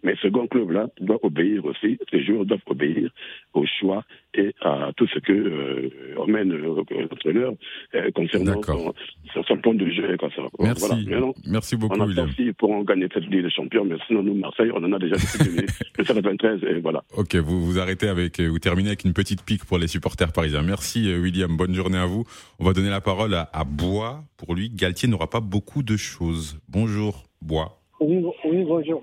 Mais 0.05 0.15
ce 0.23 0.29
grand 0.29 0.47
club-là 0.47 0.89
doit 1.01 1.19
obéir 1.25 1.65
aussi, 1.65 1.99
les 2.13 2.25
joueurs 2.25 2.45
doivent 2.45 2.61
obéir 2.67 3.11
au 3.55 3.65
choix 3.81 4.05
et 4.35 4.55
à 4.61 4.91
tout 4.97 5.07
ce 5.07 5.19
que 5.19 5.33
euh, 5.33 5.91
emmène 6.19 6.53
euh, 6.53 6.83
l'entraîneur 7.11 7.55
euh, 7.95 8.11
concernant 8.15 8.61
son, 8.63 9.43
son 9.43 9.57
plan 9.57 9.75
de 9.75 9.87
jeu 9.91 10.13
et 10.13 10.17
comme 10.19 10.31
ça. 10.37 10.43
Merci, 10.61 10.87
Voilà. 10.87 11.03
Maintenant, 11.03 11.35
merci 11.47 11.77
beaucoup 11.77 11.97
on 11.97 12.01
a 12.03 12.07
William. 12.07 12.27
sorti 12.27 12.53
pour 12.53 12.71
en 12.73 12.83
gagner 12.83 13.09
cette 13.15 13.25
Ligue 13.25 13.43
des 13.45 13.51
Champions, 13.51 13.85
mais 13.85 13.97
sinon, 14.07 14.23
nous, 14.23 14.35
Marseille, 14.35 14.71
on 14.75 14.85
en 14.85 14.93
a 14.93 14.99
déjà 14.99 15.17
depuis 15.17 15.67
le 15.99 16.05
93, 16.05 16.61
et 16.65 16.81
voilà. 16.81 17.03
Ok, 17.17 17.35
vous 17.37 17.65
vous 17.65 17.79
arrêtez 17.79 18.09
avec, 18.09 18.41
euh, 18.41 18.49
vous 18.49 18.59
terminez 18.59 18.89
avec 18.89 19.05
une 19.05 19.15
petite 19.15 19.43
pique 19.43 19.65
pour 19.65 19.79
les 19.79 19.87
supporters 19.89 20.33
parisiens. 20.33 20.63
Merci 20.63 21.11
euh, 21.11 21.19
William, 21.21 21.57
bonne 21.57 21.75
journée 21.75 21.99
à 21.99 22.07
vous. 22.07 22.25
On 22.59 22.65
va 22.65 22.73
donner 22.75 22.91
la 22.91 23.01
parole 23.01 23.35
à, 23.35 23.49
à 23.53 23.65
Bois. 23.65 24.25
Pour 24.37 24.55
lui, 24.55 24.69
Galtier 24.69 25.09
n'aura 25.09 25.31
pas 25.31 25.41
beaucoup 25.41 25.83
de 25.83 25.97
choses. 25.97 26.59
Bonjour 26.69 27.25
Bois, 27.41 27.79
Oui, 28.01 28.23
oui, 28.45 28.65
bonjour. 28.65 29.03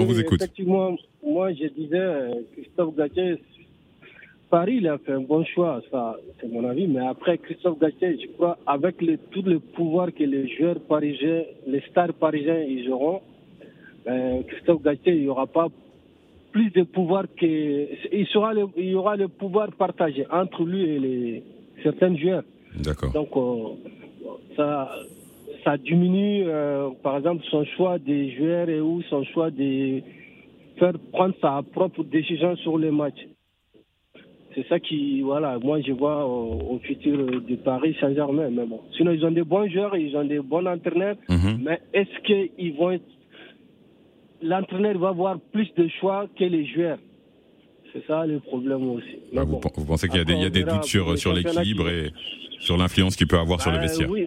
On 0.00 0.04
vous 0.04 0.20
écoute. 0.20 0.40
Effectivement, 0.42 0.96
moi, 1.22 1.52
je 1.52 1.66
disais, 1.66 1.98
euh, 1.98 2.32
Christophe 2.54 2.96
Gatier, 2.96 3.38
Paris, 4.50 4.78
il 4.78 4.88
a 4.88 4.98
fait 4.98 5.12
un 5.12 5.20
bon 5.20 5.44
choix, 5.44 5.80
ça, 5.90 6.16
c'est 6.40 6.50
mon 6.50 6.68
avis. 6.68 6.88
Mais 6.88 7.06
après, 7.06 7.38
Christophe 7.38 7.78
Galtier, 7.78 8.18
je 8.20 8.26
crois, 8.32 8.58
avec 8.66 9.00
les, 9.00 9.16
tous 9.16 9.42
les 9.42 9.60
pouvoirs 9.60 10.12
que 10.12 10.24
les 10.24 10.48
joueurs 10.56 10.80
parisiens, 10.80 11.44
les 11.66 11.80
stars 11.90 12.12
parisiens, 12.14 12.60
ils 12.60 12.90
auront, 12.90 13.20
ben, 14.04 14.42
Christophe 14.44 14.82
Galtier, 14.82 15.12
il 15.14 15.22
n'y 15.22 15.28
aura 15.28 15.46
pas 15.46 15.68
plus 16.50 16.70
de 16.70 16.82
pouvoir 16.82 17.24
que. 17.40 17.86
Il, 18.12 18.26
sera 18.26 18.52
le, 18.52 18.66
il 18.76 18.90
y 18.90 18.94
aura 18.94 19.14
le 19.14 19.28
pouvoir 19.28 19.70
partagé 19.72 20.26
entre 20.32 20.64
lui 20.64 20.82
et 20.82 20.98
les, 20.98 21.44
certains 21.84 22.16
joueurs. 22.16 22.42
D'accord. 22.74 23.12
Donc, 23.12 23.36
euh, 23.36 24.32
ça, 24.56 24.90
ça 25.64 25.76
diminue, 25.76 26.44
euh, 26.46 26.90
par 27.02 27.16
exemple, 27.18 27.44
son 27.50 27.64
choix 27.76 27.98
des 27.98 28.30
joueurs 28.36 28.68
et 28.68 28.80
ou 28.80 29.02
son 29.10 29.24
choix 29.24 29.50
de 29.50 30.00
faire 30.78 30.94
prendre 31.12 31.34
sa 31.40 31.62
propre 31.72 32.02
décision 32.04 32.56
sur 32.56 32.78
les 32.78 32.90
matchs. 32.90 33.26
C'est 34.54 34.66
ça 34.68 34.80
qui, 34.80 35.20
voilà, 35.20 35.58
moi 35.60 35.80
je 35.80 35.92
vois 35.92 36.26
au, 36.26 36.74
au 36.74 36.78
futur 36.80 37.16
de 37.40 37.56
Paris 37.56 37.96
Saint-Germain. 38.00 38.50
Mais 38.50 38.64
bon, 38.66 38.80
sinon 38.96 39.12
ils 39.12 39.24
ont 39.24 39.30
des 39.30 39.44
bons 39.44 39.68
joueurs, 39.70 39.96
ils 39.96 40.16
ont 40.16 40.24
des 40.24 40.40
bons 40.40 40.66
entraîneurs, 40.66 41.16
Mhm. 41.28 41.60
mais 41.62 41.80
est-ce 41.92 42.18
qu'ils 42.24 42.74
vont 42.74 42.90
être. 42.90 43.04
L'entraîneur 44.42 44.98
va 44.98 45.08
avoir 45.08 45.38
plus 45.52 45.68
de 45.76 45.86
choix 46.00 46.26
que 46.38 46.44
les 46.44 46.64
joueurs? 46.66 46.98
C'est 47.92 48.04
ça 48.06 48.24
le 48.26 48.40
problème 48.40 48.88
aussi. 48.90 49.06
Ah, 49.36 49.44
vous, 49.44 49.52
bon. 49.52 49.60
pen- 49.60 49.70
vous 49.76 49.84
pensez 49.84 50.08
qu'il 50.08 50.18
y 50.18 50.20
a 50.20 50.24
des, 50.24 50.34
y 50.34 50.44
a 50.44 50.50
doutes 50.64 50.84
sur, 50.84 51.12
l'équilibre 51.32 51.84
qui- 51.90 52.06
et 52.06 52.10
sur 52.60 52.76
l'influence 52.76 53.16
qu'il 53.16 53.26
peut 53.26 53.38
avoir 53.38 53.60
sur 53.60 53.70
le 53.70 53.78
Ah, 53.78 53.82
vestiaire? 53.82 54.08
Oui. 54.10 54.26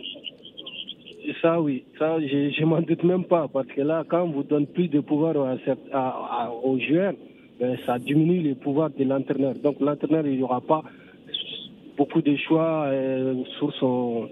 Ça, 1.44 1.62
oui. 1.62 1.84
Ça, 2.00 2.20
je, 2.22 2.50
je 2.58 2.64
m'en 2.66 2.82
doute 2.82 3.04
même 3.04 3.26
pas. 3.26 3.48
Parce 3.48 3.68
que 3.68 3.82
là, 3.82 4.04
quand 4.10 4.24
on 4.24 4.32
vous 4.32 4.44
donne 4.44 4.66
plus 4.66 4.88
de 4.88 5.02
pouvoir 5.02 5.36
à, 5.38 5.56
à- 5.92 6.46
à- 6.46 6.52
aux 6.52 6.80
joueurs, 6.80 7.14
ben, 7.60 7.78
ça 7.86 8.00
diminue 8.00 8.40
les 8.42 8.56
pouvoirs 8.56 8.90
de 8.98 9.04
l'entraîneur. 9.04 9.54
Donc, 9.56 9.76
l'entraîneur, 9.82 10.26
il 10.26 10.38
n'y 10.38 10.44
aura 10.44 10.62
pas 10.62 10.82
beaucoup 11.98 12.22
de 12.22 12.36
choix 12.38 12.86
euh, 12.88 13.36
sur 13.60 13.72
son. 13.76 14.30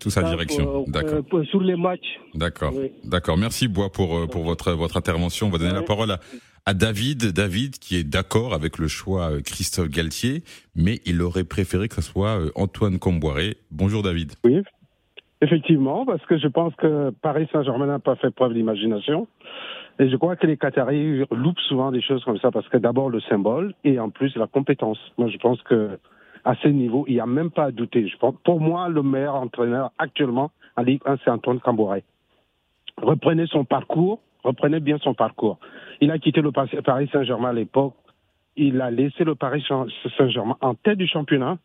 Tout 0.00 0.10
sa 0.10 0.22
direction. 0.22 0.64
pour- 0.66 0.88
D'accord. 0.88 1.24
pour- 1.24 1.44
sur 1.46 1.60
les 1.62 1.76
matchs. 1.76 2.20
D'accord. 2.34 2.72
Oui. 2.76 2.92
D'accord. 3.04 3.36
Merci 3.38 3.66
Bois 3.66 3.90
pour 3.90 4.16
euh, 4.18 4.26
pour 4.26 4.42
votre 4.44 4.72
votre 4.72 4.96
intervention. 4.98 5.46
On 5.46 5.50
va 5.50 5.58
donner 5.58 5.72
la 5.72 5.82
parole 5.82 6.10
à, 6.12 6.20
à 6.66 6.74
David. 6.74 7.32
David 7.32 7.78
qui 7.78 7.96
est 7.96 8.04
d'accord 8.04 8.52
avec 8.54 8.78
le 8.78 8.86
choix 8.88 9.30
euh, 9.32 9.40
Christophe 9.40 9.88
Galtier, 9.88 10.42
mais 10.76 11.00
il 11.06 11.22
aurait 11.22 11.44
préféré 11.44 11.88
que 11.88 11.94
ce 11.96 12.02
soit 12.02 12.38
euh, 12.38 12.50
Antoine 12.54 12.98
Comboiré. 12.98 13.56
Bonjour 13.70 14.02
David. 14.02 14.32
Oui, 14.44 14.58
effectivement, 15.40 16.06
parce 16.06 16.24
que 16.26 16.38
je 16.38 16.48
pense 16.48 16.74
que 16.76 17.10
Paris 17.22 17.48
Saint-Germain 17.52 17.86
n'a 17.86 17.98
pas 17.98 18.16
fait 18.16 18.30
preuve 18.30 18.54
d'imagination. 18.54 19.26
Et 19.98 20.08
je 20.10 20.16
crois 20.16 20.36
que 20.36 20.46
les 20.46 20.56
Qataris 20.56 21.24
loupent 21.30 21.60
souvent 21.60 21.90
des 21.90 22.02
choses 22.02 22.22
comme 22.24 22.38
ça, 22.38 22.50
parce 22.50 22.68
que 22.68 22.76
d'abord 22.76 23.08
le 23.08 23.20
symbole 23.20 23.74
et 23.84 23.98
en 23.98 24.10
plus 24.10 24.36
la 24.36 24.46
compétence. 24.46 24.98
Moi, 25.16 25.28
je 25.28 25.38
pense 25.38 25.60
que 25.62 25.98
à 26.44 26.54
ce 26.56 26.68
niveau, 26.68 27.04
il 27.08 27.14
n'y 27.14 27.20
a 27.20 27.26
même 27.26 27.50
pas 27.50 27.64
à 27.64 27.70
douter. 27.72 28.06
Je 28.06 28.16
pense, 28.18 28.34
pour 28.44 28.60
moi, 28.60 28.88
le 28.88 29.02
meilleur 29.02 29.34
entraîneur 29.34 29.90
actuellement 29.98 30.52
en 30.76 30.82
Ligue 30.82 31.00
1, 31.04 31.16
c'est 31.24 31.30
Antoine 31.30 31.58
Cambouré. 31.60 32.04
Reprenez 33.02 33.46
son 33.46 33.64
parcours, 33.64 34.20
reprenez 34.44 34.80
bien 34.80 34.98
son 34.98 35.12
parcours. 35.12 35.58
Il 36.00 36.10
a 36.10 36.18
quitté 36.18 36.40
le 36.42 36.52
Paris 36.52 37.08
Saint-Germain 37.12 37.48
à 37.48 37.52
l'époque. 37.52 37.94
Il 38.54 38.80
a 38.80 38.90
laissé 38.90 39.24
le 39.24 39.34
Paris 39.34 39.64
Saint-Germain 40.16 40.56
en 40.60 40.74
tête 40.74 40.98
du 40.98 41.06
championnat. 41.06 41.58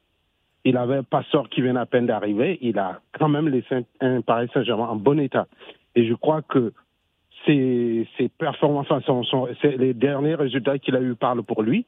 Il 0.63 0.78
avait 0.78 0.97
un 0.97 1.04
passeur 1.04 1.50
qui 1.50 1.62
vient 1.62 1.76
à 1.76 1.86
peine 1.86 2.06
d'arriver. 2.06 2.58
Il 2.62 2.78
a 2.78 3.02
quand 3.17 3.30
même 3.30 3.47
laissé 3.47 3.86
un 4.00 4.21
Paris 4.21 4.50
Saint-Germain 4.54 4.88
en 4.88 4.95
bon 4.95 5.19
état. 5.19 5.47
Et 5.95 6.06
je 6.08 6.13
crois 6.13 6.41
que 6.41 6.74
ses, 7.45 8.08
ses 8.17 8.30
performances, 8.30 8.86
enfin, 8.89 9.02
son, 9.06 9.24
son, 9.24 9.47
les 9.63 9.93
derniers 9.93 10.36
résultats 10.36 10.78
qu'il 10.78 10.95
a 10.95 11.02
eu 11.02 11.15
parlent 11.15 11.43
pour 11.43 11.63
lui. 11.63 11.86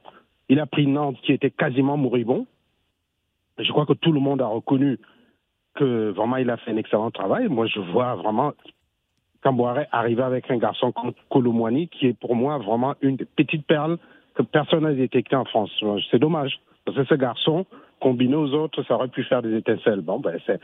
Il 0.50 0.60
a 0.60 0.66
pris 0.66 0.88
Nantes 0.88 1.18
qui 1.22 1.32
était 1.32 1.52
quasiment 1.52 1.98
moribond. 1.98 2.48
Je 3.60 3.72
crois 3.72 3.86
que 3.86 3.94
tout 3.94 4.12
le 4.12 4.20
monde 4.20 4.42
a 4.42 4.48
reconnu 4.48 5.00
que 5.76 6.10
vraiment 6.10 6.38
il 6.38 6.50
a 6.50 6.58
fait 6.58 6.72
un 6.72 6.78
excellent 6.78 7.12
travail. 7.12 7.48
Moi, 7.48 7.68
je 7.68 7.80
vois 7.80 8.16
vraiment 8.16 8.54
Camboire 9.44 9.80
arriver 9.92 10.24
avec 10.24 10.50
un 10.50 10.58
garçon 10.58 10.94
comme 10.94 11.12
Colomwani 11.30 11.90
qui 11.90 12.08
est 12.08 12.18
pour 12.18 12.34
moi 12.34 12.58
vraiment 12.60 12.96
une 13.02 13.18
petite 13.18 13.68
perle 13.68 13.98
que 14.36 14.42
personne 14.42 14.84
n'a 14.84 14.94
détectée 14.94 15.36
en 15.36 15.44
France. 15.44 15.70
C'est 16.10 16.20
dommage. 16.20 16.62
Parce 16.86 16.98
que 16.98 17.04
ce 17.04 17.16
garçon, 17.16 17.66
combiné 18.04 18.36
aux 18.36 18.52
autres, 18.62 18.84
ça 18.88 18.96
aurait 18.96 19.14
pu 19.18 19.24
faire 19.24 19.42
des 19.42 19.56
étincelles. 19.56 20.02
Bon, 20.02 20.20
ben, 20.20 20.38
c'est. 20.46 20.62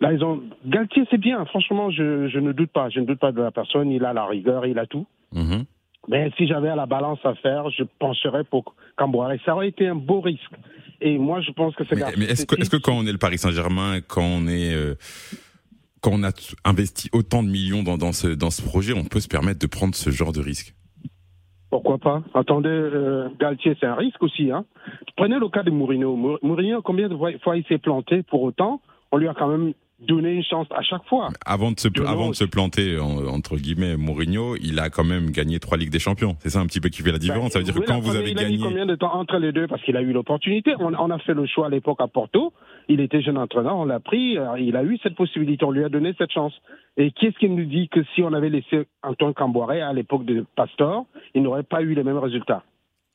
Là, 0.00 0.12
ils 0.12 0.22
ont. 0.24 0.42
Galtier, 0.66 1.04
c'est 1.10 1.22
bien. 1.28 1.44
Franchement, 1.46 1.90
je, 1.90 2.28
je, 2.28 2.38
ne 2.40 2.52
doute 2.52 2.72
pas. 2.78 2.88
Je 2.90 2.98
ne 3.00 3.06
doute 3.06 3.20
pas 3.20 3.32
de 3.32 3.40
la 3.40 3.52
personne. 3.52 3.90
Il 3.90 4.04
a 4.04 4.12
la 4.12 4.26
rigueur, 4.26 4.66
il 4.66 4.78
a 4.78 4.86
tout. 4.86 5.06
-hmm. 5.32 5.64
Mais 6.08 6.30
si 6.36 6.46
j'avais 6.46 6.68
à 6.68 6.76
la 6.76 6.88
balance 6.96 7.20
à 7.24 7.34
faire, 7.34 7.70
je 7.70 7.84
pencherais 7.98 8.44
pour 8.44 8.64
Camboire. 8.96 9.30
Ça 9.44 9.54
aurait 9.54 9.68
été 9.68 9.86
un 9.94 9.94
beau 9.94 10.20
risque. 10.20 10.54
Et 11.00 11.16
moi, 11.28 11.40
je 11.46 11.52
pense 11.52 11.74
que 11.76 11.84
c'est. 11.86 11.96
Mais, 11.96 12.16
mais 12.18 12.26
est-ce 12.32 12.46
que, 12.46 12.56
est 12.60 12.70
que, 12.70 12.80
quand 12.84 12.96
on 13.00 13.06
est 13.06 13.16
le 13.18 13.22
Paris 13.26 13.38
Saint-Germain, 13.38 14.00
quand 14.12 14.28
on 14.38 14.46
est. 14.58 14.74
Euh, 14.74 14.94
quand 16.02 16.12
on 16.18 16.24
a 16.30 16.32
investi 16.72 17.08
autant 17.18 17.42
de 17.42 17.48
millions 17.48 17.82
dans, 17.82 17.96
dans, 18.04 18.12
ce, 18.12 18.28
dans 18.28 18.50
ce 18.50 18.60
projet, 18.70 18.92
on 18.92 19.04
peut 19.04 19.20
se 19.20 19.32
permettre 19.36 19.60
de 19.66 19.70
prendre 19.76 19.94
ce 19.94 20.10
genre 20.10 20.32
de 20.32 20.42
risque? 20.50 20.74
Pourquoi 21.74 21.98
pas 21.98 22.22
Attendez, 22.34 22.68
euh, 22.68 23.28
Galtier, 23.40 23.76
c'est 23.80 23.86
un 23.86 23.96
risque 23.96 24.22
aussi. 24.22 24.48
Hein. 24.52 24.64
Prenez 25.16 25.40
le 25.40 25.48
cas 25.48 25.64
de 25.64 25.72
Mourinho. 25.72 26.14
Mourinho, 26.40 26.82
combien 26.82 27.08
de 27.08 27.16
fois 27.16 27.56
il 27.56 27.64
s'est 27.64 27.78
planté 27.78 28.22
Pour 28.22 28.44
autant, 28.44 28.80
on 29.10 29.16
lui 29.16 29.26
a 29.26 29.34
quand 29.34 29.48
même 29.48 29.72
donné 30.00 30.32
une 30.32 30.44
chance 30.44 30.66
à 30.70 30.82
chaque 30.82 31.04
fois. 31.04 31.28
Avant 31.46 31.72
de 31.72 31.80
se, 31.80 31.88
avant 32.06 32.30
de 32.30 32.34
se 32.34 32.44
planter, 32.44 32.98
en, 32.98 33.26
entre 33.26 33.56
guillemets, 33.56 33.96
Mourinho, 33.96 34.56
il 34.56 34.78
a 34.78 34.90
quand 34.90 35.04
même 35.04 35.30
gagné 35.30 35.58
trois 35.60 35.78
Ligues 35.78 35.90
des 35.90 35.98
Champions. 35.98 36.36
C'est 36.40 36.50
ça 36.50 36.60
un 36.60 36.66
petit 36.66 36.80
peu 36.80 36.88
qui 36.88 37.02
fait 37.02 37.12
la 37.12 37.18
différence. 37.18 37.52
ça 37.52 37.58
veut 37.58 37.64
dire 37.64 37.74
que 37.74 37.80
quand 37.80 38.00
vous 38.00 38.16
avez 38.16 38.30
il 38.30 38.34
gagné. 38.34 38.54
A 38.54 38.58
mis 38.58 38.62
combien 38.62 38.86
de 38.86 38.94
temps 38.94 39.14
entre 39.14 39.38
les 39.38 39.52
deux 39.52 39.66
Parce 39.66 39.82
qu'il 39.82 39.96
a 39.96 40.02
eu 40.02 40.12
l'opportunité. 40.12 40.74
On, 40.78 40.94
on, 40.94 41.10
a 41.10 41.18
fait 41.18 41.34
le 41.34 41.46
choix 41.46 41.66
à 41.66 41.70
l'époque 41.70 42.00
à 42.00 42.08
Porto. 42.08 42.52
Il 42.88 43.00
était 43.00 43.22
jeune 43.22 43.38
entraîneur, 43.38 43.76
on 43.76 43.84
l'a 43.84 44.00
pris. 44.00 44.36
Il 44.58 44.76
a 44.76 44.84
eu 44.84 44.98
cette 45.02 45.14
possibilité, 45.14 45.64
on 45.64 45.70
lui 45.70 45.84
a 45.84 45.88
donné 45.88 46.14
cette 46.18 46.32
chance. 46.32 46.52
Et 46.96 47.10
qui 47.12 47.26
est-ce 47.26 47.38
qui 47.38 47.48
nous 47.48 47.64
dit 47.64 47.88
que 47.88 48.00
si 48.14 48.22
on 48.22 48.32
avait 48.32 48.50
laissé 48.50 48.86
Antoine 49.02 49.34
Camboiré 49.34 49.80
à 49.80 49.92
l'époque 49.92 50.24
de 50.24 50.44
Pastor, 50.56 51.06
il 51.34 51.42
n'aurait 51.42 51.62
pas 51.62 51.82
eu 51.82 51.94
les 51.94 52.04
mêmes 52.04 52.18
résultats? 52.18 52.62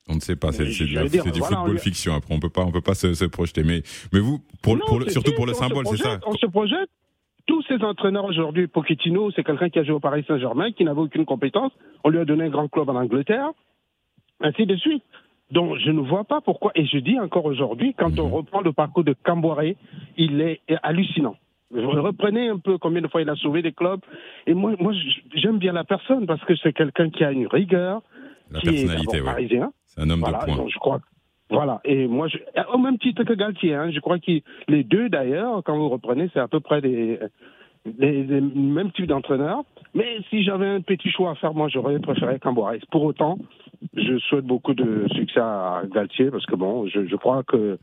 On 0.09 0.15
ne 0.15 0.19
sait 0.19 0.35
pas, 0.35 0.51
c'est 0.51 0.65
du, 0.65 0.93
voilà, 0.93 1.07
football 1.09 1.79
fiction. 1.79 2.13
Après, 2.13 2.33
on 2.33 2.39
peut 2.39 2.49
pas, 2.49 2.63
on 2.63 2.71
peut 2.71 2.81
pas 2.81 2.95
se, 2.95 3.13
se 3.13 3.25
projeter. 3.25 3.63
Mais, 3.63 3.83
mais 4.11 4.19
vous, 4.19 4.39
pour, 4.61 4.75
non, 4.75 4.85
pour 4.87 4.99
le, 4.99 5.09
surtout 5.09 5.33
pour 5.35 5.45
le 5.45 5.53
symbole, 5.53 5.85
c'est 5.87 5.97
ça. 5.97 6.19
On 6.25 6.33
se 6.33 6.47
projette. 6.47 6.89
Tous 7.45 7.63
ces 7.67 7.83
entraîneurs 7.83 8.25
aujourd'hui, 8.25 8.67
Pochettino, 8.67 9.31
c'est 9.31 9.43
quelqu'un 9.43 9.69
qui 9.69 9.79
a 9.79 9.83
joué 9.83 9.93
au 9.93 9.99
Paris 9.99 10.23
Saint-Germain, 10.27 10.71
qui 10.71 10.83
n'avait 10.83 10.99
aucune 11.01 11.25
compétence. 11.25 11.71
On 12.03 12.09
lui 12.09 12.19
a 12.19 12.25
donné 12.25 12.45
un 12.45 12.49
grand 12.49 12.67
club 12.67 12.89
en 12.89 12.95
Angleterre, 12.95 13.49
ainsi 14.39 14.65
de 14.65 14.75
suite. 14.75 15.03
Donc, 15.49 15.77
je 15.79 15.89
ne 15.89 16.01
vois 16.01 16.25
pas 16.25 16.41
pourquoi. 16.41 16.71
Et 16.75 16.85
je 16.85 16.97
dis 16.99 17.19
encore 17.19 17.45
aujourd'hui, 17.45 17.95
quand 17.97 18.15
mmh. 18.15 18.19
on 18.19 18.29
reprend 18.29 18.61
le 18.61 18.71
parcours 18.71 19.03
de 19.03 19.15
Camboiré, 19.23 19.77
il 20.15 20.41
est 20.41 20.61
hallucinant. 20.83 21.37
Reprenez 21.71 22.49
un 22.49 22.57
peu 22.57 22.77
combien 22.77 23.01
de 23.01 23.07
fois 23.07 23.21
il 23.21 23.29
a 23.29 23.35
sauvé 23.35 23.61
des 23.61 23.71
clubs. 23.71 24.01
Et 24.47 24.53
moi, 24.53 24.73
moi 24.79 24.93
j'aime 25.35 25.59
bien 25.59 25.71
la 25.71 25.83
personne 25.83 26.25
parce 26.25 26.43
que 26.45 26.55
c'est 26.55 26.73
quelqu'un 26.73 27.09
qui 27.09 27.23
a 27.23 27.31
une 27.31 27.47
rigueur, 27.47 28.01
la 28.51 28.59
qui 28.59 28.69
personnalité, 28.69 29.17
est 29.17 29.23
parisien. 29.23 29.71
C'est 29.89 30.01
un 30.01 30.09
homme 30.09 30.21
voilà, 30.21 30.39
de 30.39 30.45
poing. 30.45 30.55
Donc 30.55 30.69
je 30.69 30.79
crois. 30.79 30.99
Voilà. 31.49 31.81
Et 31.83 32.07
moi, 32.07 32.27
je, 32.27 32.37
au 32.71 32.77
même 32.77 32.99
titre 32.99 33.23
que 33.23 33.33
Galtier, 33.33 33.73
hein, 33.73 33.89
je 33.91 33.99
crois 33.99 34.19
que 34.19 34.31
les 34.67 34.83
deux 34.83 35.09
d'ailleurs, 35.09 35.63
quand 35.63 35.75
vous 35.77 35.89
reprenez, 35.89 36.29
c'est 36.31 36.39
à 36.39 36.47
peu 36.47 36.59
près 36.59 36.79
des, 36.79 37.19
les, 37.97 38.23
les 38.23 38.41
mêmes 38.41 38.91
types 38.91 39.07
d'entraîneurs. 39.07 39.63
Mais 39.95 40.19
si 40.29 40.43
j'avais 40.43 40.67
un 40.67 40.81
petit 40.81 41.09
choix 41.09 41.31
à 41.31 41.35
faire, 41.35 41.55
moi, 41.55 41.67
j'aurais 41.67 41.97
préféré 41.99 42.37
Camboire. 42.39 42.73
Pour 42.91 43.03
autant, 43.03 43.39
je 43.95 44.19
souhaite 44.19 44.45
beaucoup 44.45 44.75
de 44.75 45.07
succès 45.15 45.39
à 45.39 45.81
Galtier 45.91 46.29
parce 46.29 46.45
que 46.45 46.55
bon, 46.55 46.87
je, 46.87 47.07
je 47.07 47.15
crois 47.15 47.41
que 47.43 47.79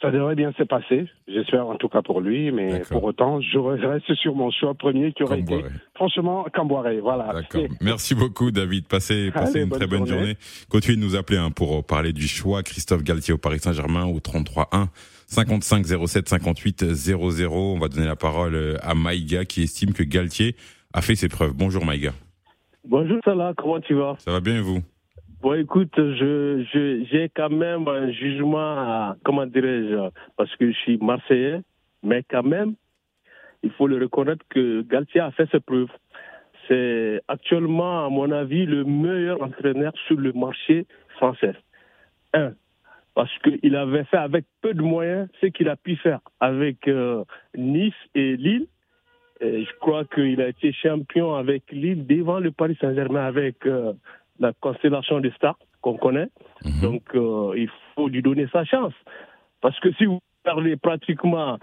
ça 0.00 0.10
devrait 0.10 0.34
bien 0.36 0.52
se 0.52 0.62
passer. 0.62 1.06
J'espère 1.26 1.66
en 1.66 1.76
tout 1.76 1.88
cas 1.88 2.02
pour 2.02 2.20
lui, 2.20 2.50
mais 2.52 2.82
pour 2.90 3.02
autant, 3.04 3.40
je 3.40 3.58
reste 3.58 4.14
sur 4.14 4.34
mon 4.34 4.50
choix 4.50 4.74
premier 4.74 5.12
qui 5.12 5.22
aurait 5.24 5.38
Camboiré. 5.38 5.62
été 5.62 5.70
franchement 5.94 6.46
Camboiré. 6.54 7.00
Voilà. 7.00 7.32
D'accord. 7.32 7.62
Merci 7.80 8.14
beaucoup, 8.14 8.50
David. 8.50 8.86
Passez, 8.86 9.30
passez 9.32 9.56
Allez, 9.56 9.62
une 9.64 9.68
bonne 9.70 9.78
très 9.78 9.88
bonne 9.88 10.06
journée. 10.06 10.20
journée. 10.20 10.36
Continuez 10.70 10.96
de 10.96 11.02
nous 11.02 11.16
appeler 11.16 11.38
hein, 11.38 11.50
pour 11.50 11.84
parler 11.84 12.12
du 12.12 12.28
choix 12.28 12.62
Christophe 12.62 13.02
Galtier 13.02 13.34
au 13.34 13.38
Paris 13.38 13.58
Saint-Germain 13.58 14.06
au 14.06 14.20
33 14.20 14.68
1 14.72 14.88
55 15.26 15.84
07 16.06 16.28
58 16.28 16.94
00. 16.94 17.52
On 17.74 17.78
va 17.78 17.88
donner 17.88 18.06
la 18.06 18.16
parole 18.16 18.78
à 18.82 18.94
Maïga 18.94 19.44
qui 19.44 19.62
estime 19.64 19.92
que 19.92 20.02
Galtier 20.02 20.54
a 20.94 21.02
fait 21.02 21.14
ses 21.16 21.28
preuves. 21.28 21.52
Bonjour 21.54 21.84
Maïga. 21.84 22.12
Bonjour 22.86 23.18
Salah, 23.24 23.52
comment 23.56 23.80
tu 23.80 23.94
vas? 23.94 24.14
Ça 24.20 24.30
va 24.30 24.40
bien 24.40 24.56
et 24.56 24.60
vous? 24.62 24.80
Bon, 25.40 25.54
écoute, 25.54 25.92
je, 25.96 26.64
je, 26.72 27.04
j'ai 27.12 27.28
quand 27.28 27.48
même 27.48 27.86
un 27.86 28.10
jugement, 28.10 28.58
à, 28.58 29.16
comment 29.24 29.46
dirais-je, 29.46 30.10
parce 30.36 30.54
que 30.56 30.72
je 30.72 30.76
suis 30.78 30.98
Marseillais, 30.98 31.60
mais 32.02 32.24
quand 32.28 32.42
même, 32.42 32.74
il 33.62 33.70
faut 33.70 33.86
le 33.86 33.98
reconnaître 33.98 34.44
que 34.48 34.82
Galtier 34.82 35.20
a 35.20 35.30
fait 35.30 35.48
ses 35.52 35.60
preuves. 35.60 35.92
C'est 36.66 37.20
actuellement, 37.28 38.06
à 38.06 38.08
mon 38.08 38.32
avis, 38.32 38.66
le 38.66 38.82
meilleur 38.82 39.40
entraîneur 39.40 39.92
sur 40.08 40.16
le 40.16 40.32
marché 40.32 40.86
français. 41.10 41.54
Un, 42.34 42.54
parce 43.14 43.30
qu'il 43.38 43.76
avait 43.76 44.04
fait 44.04 44.16
avec 44.16 44.44
peu 44.60 44.74
de 44.74 44.82
moyens 44.82 45.28
ce 45.40 45.46
qu'il 45.46 45.68
a 45.68 45.76
pu 45.76 45.94
faire 45.94 46.18
avec 46.40 46.88
euh, 46.88 47.22
Nice 47.56 47.94
et 48.16 48.36
Lille. 48.36 48.66
Et 49.40 49.64
je 49.64 49.78
crois 49.78 50.04
qu'il 50.04 50.40
a 50.40 50.48
été 50.48 50.72
champion 50.72 51.36
avec 51.36 51.70
Lille 51.70 52.08
devant 52.08 52.40
le 52.40 52.50
Paris 52.50 52.76
Saint-Germain 52.80 53.24
avec... 53.24 53.64
Euh, 53.66 53.92
la 54.38 54.52
constellation 54.60 55.20
des 55.20 55.30
stars. 55.32 55.58
qu'on 55.80 55.96
connaît. 55.96 56.28
Mhm. 56.64 56.80
Donc, 56.82 57.02
euh, 57.14 57.52
il 57.56 57.70
faut 57.94 58.08
lui 58.08 58.22
donner 58.22 58.48
sa 58.52 58.64
chance. 58.64 58.94
Parce 59.60 59.78
que 59.80 59.92
si 59.92 60.06
vous 60.06 60.18
parlez 60.42 60.76
pratiquement, 60.76 61.58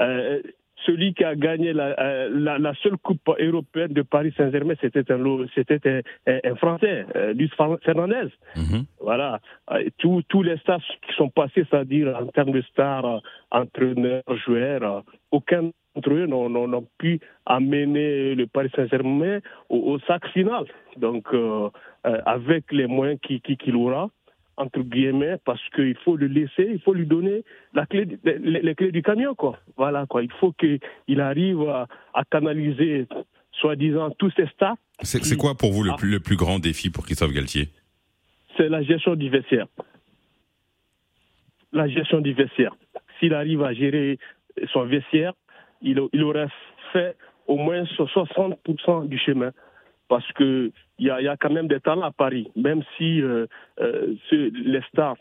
euh, 0.00 0.40
celui 0.86 1.14
qui 1.14 1.24
a 1.24 1.34
gagné 1.34 1.72
la, 1.72 1.94
euh, 2.00 2.28
la, 2.32 2.58
la 2.58 2.74
seule 2.82 2.96
Coupe 2.98 3.28
européenne 3.38 3.92
de 3.92 4.02
Paris 4.02 4.32
Saint-Germain, 4.36 4.74
c'était 4.80 5.10
un, 5.12 5.18
c'était 5.54 5.80
un, 5.88 6.00
un- 6.32 6.40
un 6.44 6.54
Français, 6.56 7.04
euh, 7.16 7.32
Luis 7.34 7.50
Fernandez. 7.84 8.28
Mhm. 8.56 8.84
Voilà. 9.00 9.40
Euh, 9.72 9.84
Tous, 9.98 10.22
tous 10.28 10.42
les 10.42 10.56
stars 10.58 10.80
qui 11.06 11.14
sont 11.16 11.28
passés, 11.30 11.64
c'est-à-dire 11.70 12.16
en 12.20 12.26
termes 12.26 12.52
de 12.52 12.62
stars, 12.62 13.20
entraîneurs, 13.50 14.22
joueurs, 14.44 15.02
aucun 15.30 15.70
d'entre 15.94 16.10
eux 16.12 16.26
n'ont 16.26 16.48
n'ont- 16.48 16.68
n'ont 16.68 16.86
pu 16.98 17.18
amener 17.46 18.34
le 18.36 18.46
Paris 18.46 18.70
Saint-Germain 18.76 19.40
au, 19.68 19.78
au 19.92 19.98
sac 20.00 20.26
final. 20.28 20.64
Donc, 20.96 21.26
euh, 21.34 21.68
euh, 22.06 22.18
avec 22.26 22.70
les 22.72 22.86
moyens 22.86 23.18
qu'il 23.20 23.40
qui, 23.40 23.56
qu'il 23.56 23.74
aura, 23.76 24.08
entre 24.60 24.80
guillemets, 24.80 25.36
parce 25.44 25.60
qu'il 25.74 25.96
faut 26.04 26.16
le 26.16 26.26
laisser, 26.26 26.68
il 26.70 26.80
faut 26.80 26.92
lui 26.92 27.06
donner 27.06 27.44
la 27.72 27.86
clé, 27.86 28.06
les, 28.24 28.38
les 28.60 28.74
clés 28.74 28.92
du 28.92 29.02
camion, 29.02 29.34
quoi. 29.34 29.58
Voilà, 29.76 30.04
quoi. 30.06 30.22
Il 30.22 30.30
faut 30.38 30.52
qu'il 30.52 31.20
arrive 31.20 31.62
à, 31.62 31.86
à 32.12 32.24
canaliser, 32.24 33.06
soi-disant, 33.52 34.10
tous 34.18 34.30
ces 34.36 34.46
stars. 34.48 34.76
C'est 35.00 35.24
c'est 35.24 35.36
quoi 35.36 35.54
pour 35.54 35.72
vous 35.72 35.82
le 35.82 35.92
Ah. 35.92 35.96
plus, 35.96 36.10
le 36.10 36.20
plus 36.20 36.36
grand 36.36 36.58
défi 36.58 36.90
pour 36.90 37.04
Christophe 37.06 37.32
Galtier? 37.32 37.70
C'est 38.58 38.68
la 38.68 38.82
gestion 38.82 39.14
du 39.16 39.30
vestiaire. 39.30 39.66
La 41.72 41.88
gestion 41.88 42.20
du 42.20 42.32
vestiaire. 42.32 42.74
S'il 43.18 43.32
arrive 43.32 43.62
à 43.62 43.72
gérer 43.72 44.18
son 44.72 44.84
vestiaire, 44.84 45.32
il, 45.82 45.98
il 46.12 46.22
aurait 46.22 46.48
fait 46.92 47.16
au 47.46 47.56
moins 47.56 47.84
60% 47.84 49.08
du 49.08 49.18
chemin. 49.18 49.52
Parce 50.10 50.30
que 50.32 50.72
il 50.98 51.06
y 51.06 51.10
a, 51.10 51.22
y 51.22 51.28
a 51.28 51.36
quand 51.36 51.52
même 51.52 51.68
des 51.68 51.78
talents 51.78 52.02
à 52.02 52.10
Paris, 52.10 52.50
même 52.56 52.82
si 52.98 53.22
euh, 53.22 53.46
euh, 53.80 54.16
les 54.32 54.82
stars 54.88 55.16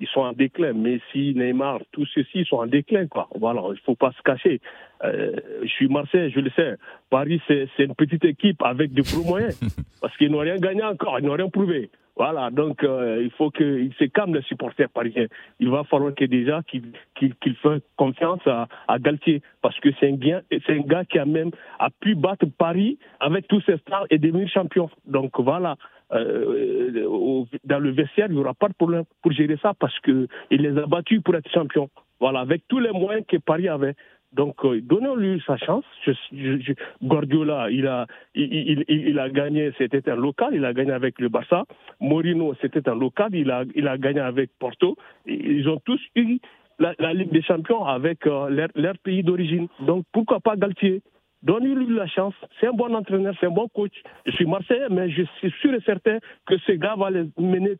ils 0.00 0.08
sont 0.08 0.20
en 0.20 0.32
déclin. 0.32 0.72
Messi, 0.72 1.34
Neymar, 1.36 1.80
tous 1.92 2.06
ceux-ci 2.14 2.44
sont 2.44 2.56
en 2.56 2.66
déclin, 2.66 3.06
quoi. 3.06 3.28
Voilà, 3.34 3.62
il 3.72 3.78
faut 3.80 3.94
pas 3.94 4.12
se 4.12 4.22
cacher. 4.22 4.60
Euh, 5.04 5.36
je 5.62 5.68
suis 5.68 5.88
Marseille, 5.88 6.30
je 6.34 6.40
le 6.40 6.50
sais. 6.50 6.76
Paris, 7.10 7.40
c'est 7.46 7.68
une 7.78 7.94
petite 7.94 8.24
équipe 8.24 8.62
avec 8.62 8.92
de 8.92 9.02
gros 9.02 9.24
moyens. 9.24 9.58
parce 10.00 10.16
qu'ils 10.16 10.30
n'ont 10.30 10.38
rien 10.38 10.56
gagné 10.56 10.82
encore, 10.82 11.18
ils 11.20 11.26
n'ont 11.26 11.34
rien 11.34 11.48
prouvé. 11.48 11.90
Voilà, 12.16 12.50
donc 12.52 12.84
euh, 12.84 13.22
il 13.24 13.30
faut 13.32 13.50
qu'ils 13.50 13.92
se 13.98 14.04
calment, 14.04 14.36
les 14.36 14.42
supporters 14.42 14.88
parisiens. 14.88 15.26
Il 15.58 15.68
va 15.68 15.82
falloir 15.82 16.14
que 16.14 16.24
déjà 16.24 16.62
qu'ils 16.62 16.92
qu'ils 17.16 17.56
fassent 17.56 17.80
confiance 17.96 18.38
à, 18.46 18.68
à 18.86 19.00
Galtier, 19.00 19.42
parce 19.62 19.78
que 19.80 19.88
c'est 19.98 20.10
un, 20.10 20.14
gars- 20.14 20.42
un 20.68 20.78
gars 20.82 21.04
qui 21.04 21.18
a 21.18 21.24
même 21.24 21.50
a 21.80 21.88
pu 21.90 22.14
battre 22.14 22.46
Paris 22.56 22.98
avec 23.18 23.48
tous 23.48 23.60
ses 23.62 23.78
stars 23.78 24.06
et 24.10 24.18
devenir 24.18 24.48
champion. 24.48 24.88
Donc 25.06 25.32
voilà, 25.40 25.74
euh, 26.12 27.04
au- 27.06 27.46
dans 27.64 27.78
le 27.78 27.90
vestiaire, 27.90 28.26
il 28.28 28.34
n'y 28.34 28.40
aura 28.40 28.54
pas 28.54 28.68
de 28.68 28.74
problème 28.74 29.04
pour 29.22 29.32
gérer 29.32 29.56
ça, 29.62 29.72
parce 29.78 29.98
que 30.00 30.28
il 30.50 30.62
les 30.62 30.78
a 30.78 30.86
battus 30.86 31.22
pour 31.22 31.34
être 31.34 31.50
champion. 31.50 31.88
Voilà, 32.20 32.40
avec 32.40 32.62
tous 32.68 32.78
les 32.78 32.90
moyens 32.92 33.24
que 33.26 33.36
Paris 33.38 33.68
avait. 33.68 33.94
Donc, 34.32 34.64
euh, 34.64 34.80
donnons-lui 34.80 35.42
sa 35.46 35.56
chance. 35.56 35.84
Je, 36.04 36.72
Guardiola, 37.02 37.70
il 37.70 37.86
a, 37.86 38.06
il, 38.34 39.18
a 39.18 39.30
gagné, 39.30 39.72
c'était 39.78 40.08
un 40.10 40.16
local, 40.16 40.54
il 40.54 40.64
a 40.64 40.72
gagné 40.72 40.90
avec 40.92 41.20
le 41.20 41.28
Barça. 41.28 41.64
Mourinho, 42.00 42.54
c'était 42.60 42.88
un 42.88 42.96
local, 42.96 43.30
il 43.34 43.50
a, 43.50 43.62
il 43.76 43.86
a 43.86 43.96
gagné 43.96 44.20
avec 44.20 44.50
Porto. 44.58 44.96
Ils 45.26 45.68
ont 45.68 45.80
tous 45.84 46.00
eu 46.16 46.38
la, 46.80 47.14
Ligue 47.14 47.30
des 47.30 47.42
Champions 47.42 47.84
avec 47.84 48.26
euh, 48.26 48.66
leur 48.74 48.98
pays 48.98 49.22
d'origine. 49.22 49.68
Donc, 49.80 50.04
pourquoi 50.12 50.40
pas 50.40 50.56
Galtier? 50.56 51.02
Donnez-lui 51.44 51.94
la 51.94 52.06
chance. 52.08 52.34
C'est 52.58 52.66
un 52.66 52.72
bon 52.72 52.92
entraîneur, 52.94 53.34
c'est 53.38 53.46
un 53.46 53.50
bon 53.50 53.68
coach. 53.68 53.92
Je 54.26 54.32
suis 54.32 54.46
Marseillais, 54.46 54.88
mais 54.90 55.10
je 55.10 55.22
suis 55.38 55.52
sûr 55.60 55.72
et 55.74 55.80
certain 55.84 56.18
que 56.46 56.54
ce 56.66 56.72
gars 56.72 56.96
va 56.96 57.10
les 57.10 57.24
mener 57.38 57.74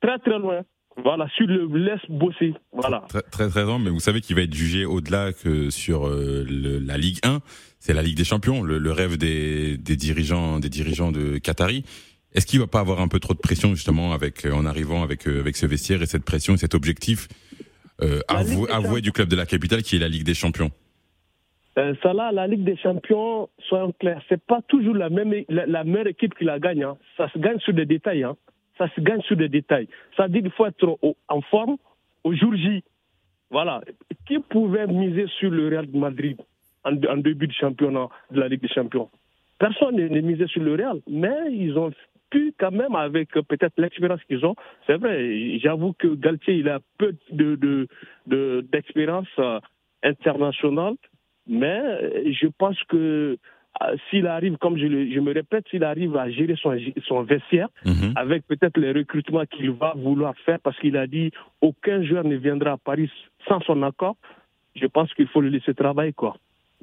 très 0.00 0.18
très 0.18 0.38
loin. 0.38 0.60
Voilà, 1.02 1.28
sur 1.36 1.46
le 1.46 1.66
laisse 1.78 2.00
bosser. 2.08 2.54
Voilà. 2.72 3.04
Très, 3.08 3.22
très, 3.22 3.48
très 3.48 3.64
bien, 3.64 3.78
mais 3.78 3.88
vous 3.88 4.00
savez 4.00 4.20
qu'il 4.20 4.34
va 4.34 4.42
être 4.42 4.52
jugé 4.54 4.84
au-delà 4.84 5.32
que 5.32 5.70
sur 5.70 6.08
euh, 6.08 6.44
le- 6.48 6.80
la 6.80 6.98
Ligue 6.98 7.18
1. 7.22 7.38
C'est 7.78 7.94
la 7.94 8.02
Ligue 8.02 8.16
des 8.16 8.24
Champions, 8.24 8.62
le, 8.64 8.78
le 8.78 8.90
rêve 8.92 9.16
des, 9.16 9.78
des 9.78 9.96
dirigeants, 9.96 10.58
des 10.58 10.68
dirigeants 10.68 11.12
de 11.12 11.38
Qatari. 11.38 11.84
Est-ce 12.34 12.46
qu'il 12.46 12.58
va 12.58 12.66
pas 12.66 12.80
avoir 12.80 13.00
un 13.00 13.06
peu 13.08 13.20
trop 13.20 13.32
de 13.32 13.38
pression 13.38 13.74
justement 13.76 14.12
avec 14.12 14.44
euh, 14.44 14.52
en 14.52 14.66
arrivant 14.66 15.02
avec 15.04 15.26
euh, 15.28 15.38
avec 15.40 15.56
ce 15.56 15.66
vestiaire 15.66 16.02
et 16.02 16.06
cette 16.06 16.24
pression 16.24 16.54
et 16.54 16.58
cet 16.58 16.74
objectif 16.74 17.28
euh, 18.02 18.18
avoué 18.28 19.00
du 19.00 19.12
club 19.12 19.28
de 19.28 19.36
la 19.36 19.46
capitale 19.46 19.82
qui 19.82 19.96
est 19.96 20.00
la 20.00 20.08
Ligue 20.08 20.24
des 20.24 20.34
Champions? 20.34 20.70
Euh, 21.78 21.94
ça 22.02 22.12
là, 22.12 22.32
la 22.32 22.46
Ligue 22.46 22.64
des 22.64 22.76
Champions, 22.76 23.48
soyons 23.60 23.92
clairs, 23.92 24.22
c'est 24.28 24.42
pas 24.44 24.60
toujours 24.62 24.94
la 24.96 25.10
même 25.10 25.32
la, 25.48 25.84
meilleure 25.84 26.08
équipe 26.08 26.34
qui 26.34 26.44
la 26.44 26.58
gagne. 26.58 26.82
hein. 26.82 26.96
Ça 27.16 27.28
se 27.30 27.38
gagne 27.38 27.58
sur 27.60 27.72
des 27.72 27.86
détails. 27.86 28.24
Hein. 28.24 28.36
Ça 28.78 28.88
se 28.94 29.00
gagne 29.00 29.20
sur 29.22 29.36
des 29.36 29.48
détails. 29.48 29.88
Ça 30.16 30.28
dit 30.28 30.40
qu'il 30.40 30.50
faut 30.50 30.66
être 30.66 30.98
en 31.28 31.40
forme 31.42 31.76
au 32.24 32.34
jour 32.34 32.54
J. 32.56 32.82
Voilà. 33.50 33.80
Qui 34.26 34.38
pouvait 34.40 34.86
miser 34.86 35.26
sur 35.38 35.50
le 35.50 35.68
Real 35.68 35.90
de 35.90 35.96
Madrid 35.96 36.40
en, 36.84 36.92
début 37.16 37.46
de 37.46 37.52
championnat 37.52 38.08
de 38.30 38.40
la 38.40 38.48
Ligue 38.48 38.60
des 38.62 38.68
Champions? 38.68 39.08
Personne 39.58 39.96
ne, 39.96 40.08
ne 40.08 40.20
misait 40.20 40.46
sur 40.48 40.62
le 40.62 40.74
Real, 40.74 41.00
mais 41.08 41.36
ils 41.52 41.76
ont 41.78 41.92
pu 42.30 42.54
quand 42.58 42.70
même 42.72 42.94
avec 42.94 43.36
euh, 43.36 43.42
peut-être 43.42 43.74
l'expérience 43.78 44.22
qu'ils 44.24 44.44
ont. 44.44 44.54
C'est 44.86 44.96
vrai. 44.96 45.58
J'avoue 45.60 45.92
que 45.94 46.08
Galtier 46.08 46.54
il 46.54 46.68
a 46.68 46.80
peu 46.98 47.14
de 47.30 47.54
de- 47.56 47.88
de- 48.26 48.66
d'expérience 48.70 49.28
euh, 49.38 49.60
internationale, 50.02 50.94
mais 51.48 51.80
euh, 51.84 52.32
je 52.32 52.46
pense 52.58 52.82
que 52.84 53.38
euh, 53.82 53.96
s'il 54.10 54.26
arrive, 54.26 54.56
comme 54.58 54.76
je, 54.76 54.86
le- 54.86 55.10
je 55.10 55.20
me 55.20 55.32
répète, 55.32 55.64
s'il 55.70 55.84
arrive 55.84 56.16
à 56.16 56.28
gérer 56.30 56.56
son, 56.56 56.76
son 57.06 57.22
vestiaire, 57.22 57.68
Mhm. 57.84 58.12
avec 58.16 58.46
peut-être 58.46 58.78
les 58.78 58.92
recrutements 58.92 59.44
qu'il 59.46 59.70
va 59.70 59.94
vouloir 59.96 60.34
faire, 60.44 60.58
parce 60.60 60.76
qu'il 60.80 60.96
a 60.96 61.06
dit 61.06 61.30
aucun 61.60 62.02
joueur 62.02 62.24
ne 62.24 62.36
viendra 62.36 62.72
à 62.72 62.76
Paris 62.76 63.10
sans 63.46 63.60
son 63.60 63.82
accord, 63.82 64.16
je 64.74 64.86
pense 64.86 65.12
qu'il 65.14 65.28
faut 65.28 65.40
le 65.40 65.48
laisser 65.48 65.74
travailler, 65.74 66.12
quoi. 66.12 66.36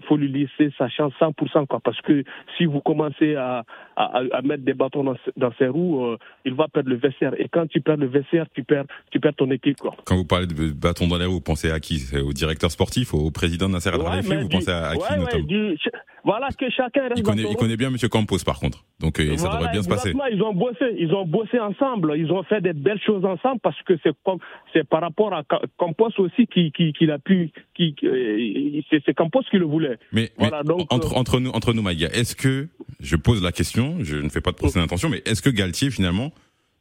Faut 0.07 0.17
lui 0.17 0.27
laisser 0.29 0.73
sa 0.77 0.89
chance 0.89 1.13
100%, 1.21 1.67
quoi. 1.67 1.79
Parce 1.79 1.99
que 2.01 2.23
si 2.57 2.65
vous 2.65 2.81
commencez 2.81 3.35
à, 3.35 3.63
à, 3.95 4.21
à 4.33 4.41
mettre 4.41 4.63
des 4.63 4.73
bâtons 4.73 5.03
dans, 5.05 5.15
dans 5.37 5.53
ses 5.57 5.67
roues, 5.67 6.03
euh, 6.05 6.17
il 6.43 6.53
va 6.53 6.67
perdre 6.67 6.89
le 6.89 6.97
vestiaire. 6.97 7.33
Et 7.39 7.47
quand 7.47 7.65
tu 7.67 7.79
perds 7.79 7.97
le 7.97 8.07
vestiaire, 8.07 8.45
tu 8.53 8.63
perds, 8.63 8.83
tu 9.09 9.19
perds 9.21 9.35
ton 9.35 9.49
équipe, 9.51 9.77
quoi. 9.77 9.95
Quand 10.05 10.17
vous 10.17 10.25
parlez 10.25 10.47
de 10.47 10.73
bâton 10.73 11.07
dans 11.07 11.17
les 11.17 11.25
roues, 11.25 11.35
vous 11.35 11.41
pensez 11.41 11.71
à 11.71 11.79
qui? 11.79 11.99
C'est 11.99 12.19
Au 12.19 12.33
directeur 12.33 12.71
sportif, 12.71 13.13
au 13.13 13.31
président 13.31 13.69
Nasser 13.69 13.89
El 13.93 14.01
Ouais, 14.01 14.21
Vous 14.21 14.47
du- 14.49 14.55
pensez 14.57 14.71
à, 14.71 14.87
à 14.87 14.95
qui 14.95 15.01
ouais, 15.01 15.09
ouais, 15.11 15.17
notamment? 15.17 15.45
du- 15.45 15.77
voilà, 16.25 16.49
que 16.49 16.69
chacun 16.69 17.03
reste 17.03 17.13
il 17.17 17.23
dans 17.23 17.29
connaît, 17.31 17.43
son 17.43 17.51
il 17.51 17.55
connaît 17.55 17.77
bien 17.77 17.89
Monsieur 17.91 18.09
Campos 18.09 18.39
par 18.45 18.59
contre, 18.59 18.83
donc 18.99 19.19
euh, 19.19 19.37
ça 19.37 19.47
devrait 19.49 19.71
bien 19.71 19.83
se 19.83 19.87
passer. 19.87 20.13
Ils 20.31 20.41
ont 20.41 20.53
bossé, 20.53 20.85
ils 20.99 21.13
ont 21.13 21.25
bossé 21.25 21.59
ensemble. 21.59 22.15
Ils 22.17 22.31
ont 22.31 22.43
fait 22.43 22.59
des 22.61 22.73
belles 22.73 22.99
choses 23.05 23.23
ensemble 23.23 23.59
parce 23.61 23.81
que 23.83 23.93
c'est 24.03 24.83
par 24.89 25.01
rapport 25.01 25.33
à 25.33 25.43
Ca- 25.49 25.61
Campos 25.77 26.09
aussi 26.17 26.47
qui, 26.47 26.71
qui, 26.71 26.91
qu'il 26.93 27.11
a 27.11 27.19
pu, 27.19 27.51
qui, 27.75 27.95
euh, 28.03 28.81
c'est, 28.89 29.13
Campos 29.13 29.43
qui 29.49 29.57
le 29.57 29.65
voulait. 29.65 29.97
Mais, 30.11 30.31
Voilà, 30.37 30.61
mais 30.63 30.67
donc, 30.69 30.91
entre, 30.93 31.13
euh, 31.13 31.17
entre 31.19 31.39
nous, 31.39 31.51
entre 31.51 31.73
nous, 31.73 31.81
Maïga, 31.81 32.07
est-ce 32.07 32.35
que, 32.35 32.67
je 32.99 33.15
pose 33.15 33.41
la 33.43 33.51
question, 33.51 33.97
je 34.01 34.17
ne 34.17 34.29
fais 34.29 34.41
pas 34.41 34.51
de 34.51 34.57
procès 34.57 34.79
d'intention, 34.79 35.09
mais 35.09 35.21
est-ce 35.25 35.41
que 35.41 35.49
Galtier, 35.49 35.91
finalement, 35.91 36.31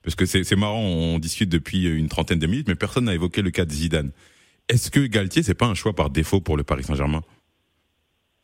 parce 0.02 0.14
que 0.16 0.26
c'est 0.26 0.44
c'est 0.44 0.57
marrant, 0.57 0.80
on 0.80 1.18
discute 1.18 1.48
depuis 1.48 1.87
une 1.87 2.09
trentaine 2.09 2.38
de 2.38 2.46
minutes, 2.46 2.68
mais 2.68 2.74
personne 2.74 3.04
n'a 3.04 3.14
évoqué 3.14 3.42
le 3.42 3.50
cas 3.50 3.64
de 3.64 3.70
Zidane. 3.72 4.11
Est-ce 4.68 4.90
que 4.90 5.00
Galtier, 5.07 5.42
c'est 5.42 5.54
pas 5.54 5.66
un 5.66 5.74
choix 5.74 5.92
par 5.94 6.11
défaut 6.11 6.40
pour 6.40 6.57
le 6.57 6.62
Paris 6.64 6.85
Saint-Germain? 6.85 7.22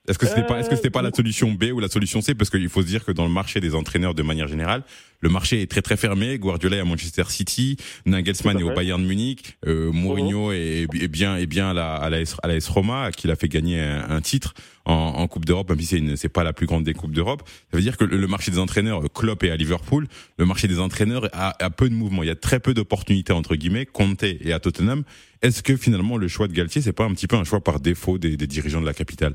Est-ce 0.09 0.19
que 0.19 0.27
c'était 0.27 0.43
pas, 0.47 0.59
est-ce 0.59 0.71
que 0.71 0.77
c'était 0.77 0.91
pas 0.91 1.03
la 1.03 1.13
solution 1.13 1.53
B 1.53 1.65
ou 1.75 1.79
la 1.79 1.89
solution 1.89 2.21
C? 2.23 2.35
Parce 2.35 2.49
qu'il 2.51 2.69
faut 2.69 2.81
se 2.83 2.87
dire 2.87 3.05
que 3.05 3.13
dans 3.13 3.25
le 3.27 3.31
marché 3.31 3.61
des 3.61 3.75
entraîneurs 3.75 4.15
de 4.15 4.23
manière 4.23 4.49
générale, 4.49 4.83
le 5.21 5.29
marché 5.29 5.61
est 5.61 5.71
très 5.71 5.83
très 5.83 5.97
fermé. 5.99 6.39
Guardiola 6.39 6.79
est 6.79 6.81
à 6.81 6.85
Manchester 6.85 7.25
City, 7.29 7.77
Nagelsmann 8.07 8.59
est 8.59 8.63
au. 8.63 8.71
Bayern 8.75 9.05
Munich, 9.05 9.59
euh, 9.67 9.93
Mourinho 9.93 10.53
est, 10.53 10.87
est 10.95 11.09
bien 11.09 11.37
est 11.37 11.47
bien 11.47 11.71
à 11.71 11.75
la 11.75 11.95
à 11.97 12.09
la, 12.11 12.17
à 12.43 12.49
la 12.49 12.55
AS 12.55 12.69
Roma, 12.69 13.11
qui 13.13 13.27
il 13.29 13.31
a 13.31 13.37
fait 13.37 13.49
gagner 13.49 13.79
un, 13.81 14.09
un 14.11 14.21
titre 14.23 14.55
en, 14.87 14.95
en 14.95 15.29
Coupe 15.29 15.45
d'Europe, 15.45 15.69
même 15.69 15.79
si 15.81 15.87
c'est 15.87 15.99
une- 15.99 16.17
c'est 16.17 16.31
pas 16.31 16.45
la 16.45 16.55
plus 16.55 16.67
grande 16.67 16.83
des 16.85 16.95
coupes 16.95 17.13
d'Europe. 17.13 17.43
Ça 17.71 17.77
veut 17.77 17.83
dire 17.83 17.99
que 17.99 18.05
le, 18.05 18.17
le 18.17 18.27
marché 18.27 18.51
des 18.51 18.59
entraîneurs, 18.59 19.03
Klopp 19.13 19.45
est 19.45 19.51
à 19.51 19.57
Liverpool, 19.57 20.09
le 20.39 20.47
marché 20.47 20.67
des 20.67 20.81
entraîneurs 20.81 21.29
a, 21.35 21.63
a 21.63 21.71
peu 21.71 21.89
de 21.91 21.95
mouvement. 21.95 22.23
Il 22.23 22.27
y 22.27 22.31
a 22.31 22.37
très 22.37 22.59
peu 22.59 22.73
d'opportunités 22.73 23.35
entre 23.35 23.55
guillemets. 23.55 23.85
Conte 23.87 24.23
et 24.25 24.53
à 24.55 24.59
Tottenham. 24.61 25.05
Est-ce 25.43 25.63
que 25.63 25.77
finalement 25.77 26.17
le 26.17 26.27
choix 26.27 26.49
de 26.49 26.55
Galtier, 26.55 26.81
c'est 26.81 26.95
pas 26.95 27.05
un 27.05 27.13
petit 27.13 27.27
peu 27.27 27.37
un 27.37 27.45
choix 27.45 27.61
par 27.63 27.81
défaut 27.81 28.17
des, 28.19 28.39
des 28.39 28.47
dirigeants 28.47 28.81
de 28.81 28.87
la 28.87 28.95
capitale? 28.95 29.35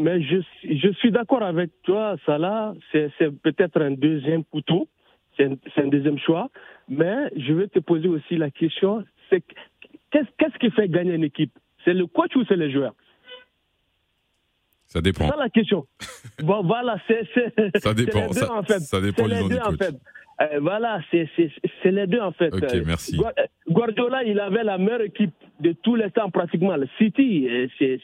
Mais 0.00 0.22
je, 0.22 0.38
suis- 0.40 0.78
je 0.78 0.88
suis 0.98 1.10
d'accord 1.10 1.42
avec 1.42 1.70
toi, 1.82 2.16
Salah. 2.26 2.74
C'est, 2.90 3.10
c'est 3.18 3.30
peut-être 3.42 3.80
un 3.80 3.92
deuxième 3.92 4.44
couteau. 4.44 4.88
C'est 5.36 5.44
un, 5.44 5.56
c'est 5.74 5.82
un 5.82 5.88
deuxième 5.88 6.18
choix. 6.18 6.48
Mais 6.88 7.16
je 7.36 7.52
vais 7.52 7.68
te 7.68 7.78
poser 7.80 8.08
aussi 8.08 8.36
la 8.36 8.50
question 8.50 9.04
c'est 9.28 9.42
qu'est-ce, 10.10 10.26
qu'est-ce 10.38 10.58
qui 10.58 10.70
fait 10.72 10.88
gagner 10.88 11.14
une 11.14 11.24
équipe? 11.24 11.52
C'est 11.84 11.94
le 11.94 12.06
coach 12.06 12.34
ou 12.34 12.44
c'est 12.48 12.56
les 12.56 12.70
joueurs? 12.72 12.94
Ça 14.86 14.98
C'est 14.98 15.02
dépend. 15.02 15.28
ça 15.28 15.36
la 15.36 15.48
question. 15.48 15.86
bon, 16.42 16.62
voilà, 16.64 16.96
c'est, 17.06 17.22
c'est, 17.34 17.78
Ça 17.78 17.94
dépend. 17.94 18.12
c'est 18.12 18.26
les 18.26 18.26
deux, 18.26 18.32
Ça, 18.46 18.52
en 18.54 18.62
fait. 18.64 18.80
ça 18.80 19.00
dépend 19.00 19.22
C'est 19.28 19.34
les 19.42 19.48
deux, 19.48 19.60
en 19.64 19.72
fait. 19.76 19.94
Euh, 20.42 20.58
voilà, 20.60 21.00
c'est, 21.10 21.28
c'est, 21.36 21.50
c'est 21.82 21.90
les 21.92 22.06
deux 22.06 22.18
en 22.20 22.32
fait. 22.32 22.52
Ok, 22.54 22.62
Euh, 22.62 22.82
merci. 22.86 23.14
Gua- 23.16 23.34
Guardiola, 23.68 24.24
il 24.24 24.40
avait 24.40 24.64
la 24.64 24.78
meilleure 24.78 25.02
équipe 25.02 25.34
de 25.60 25.72
tous 25.82 25.96
les 25.96 26.10
temps 26.10 26.30
pratiquement. 26.30 26.74
Le 26.76 26.88
City, 26.96 27.46
euh, 27.48 27.68
c'est, 27.78 28.00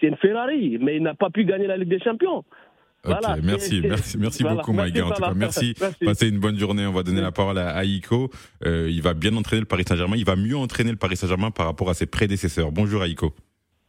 c'est, 0.00 0.08
une 0.08 0.16
Ferrari, 0.16 0.78
mais 0.80 0.96
il 0.96 1.02
n'a 1.02 1.14
pas 1.14 1.30
pu 1.30 1.44
gagner 1.44 1.66
la 1.66 1.76
Ligue 1.76 1.88
des 1.88 2.00
Champions. 2.00 2.44
Ok, 3.04 3.14
merci, 3.42 3.80
merci, 3.82 4.18
merci 4.18 4.42
beaucoup, 4.42 4.72
Maïga. 4.72 5.06
En 5.06 5.10
tout 5.10 5.22
cas, 5.22 5.34
merci. 5.34 5.74
Passez 6.04 6.28
une 6.28 6.38
bonne 6.38 6.58
journée. 6.58 6.86
On 6.86 6.92
va 6.92 7.02
donner 7.02 7.20
la 7.20 7.32
parole 7.32 7.58
à 7.58 7.76
Aïko. 7.76 8.30
Euh, 8.64 8.88
il 8.90 9.02
va 9.02 9.14
bien 9.14 9.36
entraîner 9.36 9.60
le 9.60 9.66
Paris 9.66 9.84
Saint-Germain. 9.86 10.16
Il 10.16 10.24
va 10.24 10.36
mieux 10.36 10.56
entraîner 10.56 10.90
le 10.90 10.96
Paris 10.96 11.16
Saint-Germain 11.16 11.50
par 11.50 11.66
rapport 11.66 11.88
à 11.88 11.94
ses 11.94 12.06
prédécesseurs. 12.06 12.72
Bonjour, 12.72 13.02
Aïko. 13.02 13.32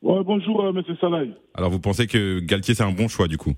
Ouais, 0.02 0.24
bonjour, 0.24 0.63
euh, 0.63 0.72
Monsieur 0.72 0.96
Salai. 1.02 1.32
Alors, 1.56 1.72
vous 1.72 1.80
pensez 1.80 2.06
que 2.06 2.39
Galtier, 2.39 2.76
c'est 2.76 2.84
un 2.84 2.91
bon 2.91 3.08
choix, 3.08 3.28
du 3.28 3.38
coup? 3.38 3.54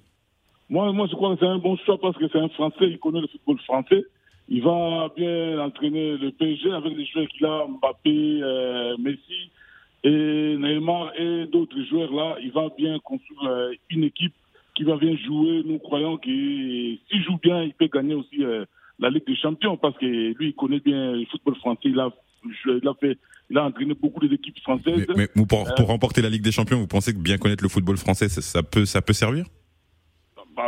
Moi, 0.70 0.94
moi, 0.94 1.08
je 1.10 1.16
crois 1.16 1.34
que 1.34 1.40
c'est 1.42 1.48
un 1.48 1.58
bon 1.58 1.76
choix 1.86 2.00
parce 2.00 2.18
que 2.18 2.26
c'est 2.32 2.40
un 2.40 2.50
Français. 2.50 2.86
Il 2.86 3.00
connaît 3.00 3.22
le 3.22 3.28
football 3.28 3.60
français. 3.66 4.06
Il 4.48 4.64
va 4.64 5.10
bien 5.16 5.60
entraîner 5.60 6.18
le 6.18 6.32
PSG 6.32 6.72
avec 6.72 6.96
les 6.96 7.06
joueurs 7.06 7.28
qu'il 7.28 7.46
a, 7.46 7.68
Mbappé, 7.68 8.40
euh, 8.42 8.98
Messi 8.98 9.52
et 10.04 10.58
Neymar 10.58 11.12
et 11.18 11.46
d'autres 11.48 11.82
joueurs 11.90 12.12
là. 12.14 12.38
Il 12.42 12.52
va 12.52 12.70
bien 12.78 13.00
construire 13.00 13.44
euh, 13.44 13.72
une 13.90 14.04
équipe 14.04 14.34
qui 14.76 14.84
va 14.84 14.98
bien 14.98 15.16
jouer. 15.18 15.64
Nous 15.66 15.80
croyons 15.80 16.18
que 16.18 16.30
s'il 16.30 17.24
joue 17.26 17.38
bien, 17.42 17.64
il 17.64 17.74
peut 17.74 17.90
gagner 17.92 18.14
aussi 18.14 18.44
euh, 18.44 18.66
la 19.00 19.10
Ligue 19.10 19.28
des 19.28 19.36
Champions 19.36 19.78
parce 19.78 19.98
que 19.98 20.06
lui, 20.06 20.50
il 20.50 20.56
connaît 20.56 20.80
bien 20.80 21.14
le 21.14 21.26
football 21.26 21.56
français. 21.56 21.80
Il 21.86 22.00
a, 22.00 22.12
fait, 23.00 23.18
il 23.50 23.58
a 23.58 23.66
entraîné 23.66 23.94
beaucoup 23.94 24.26
d'équipes 24.26 24.60
françaises. 24.62 25.06
Mais, 25.18 25.28
pour, 25.28 25.68
remporter 25.88 26.22
la 26.22 26.30
Ligue 26.30 26.44
des 26.44 26.54
Champions, 26.54 26.78
vous 26.78 26.88
pensez 26.88 27.14
que 27.14 27.20
bien 27.20 27.38
connaître 27.38 27.64
le 27.64 27.70
football 27.70 27.98
français, 27.98 28.30
ça 28.30 28.64
peut, 28.64 28.86
ça 28.86 29.02
peut 29.02 29.14
servir? 29.14 29.46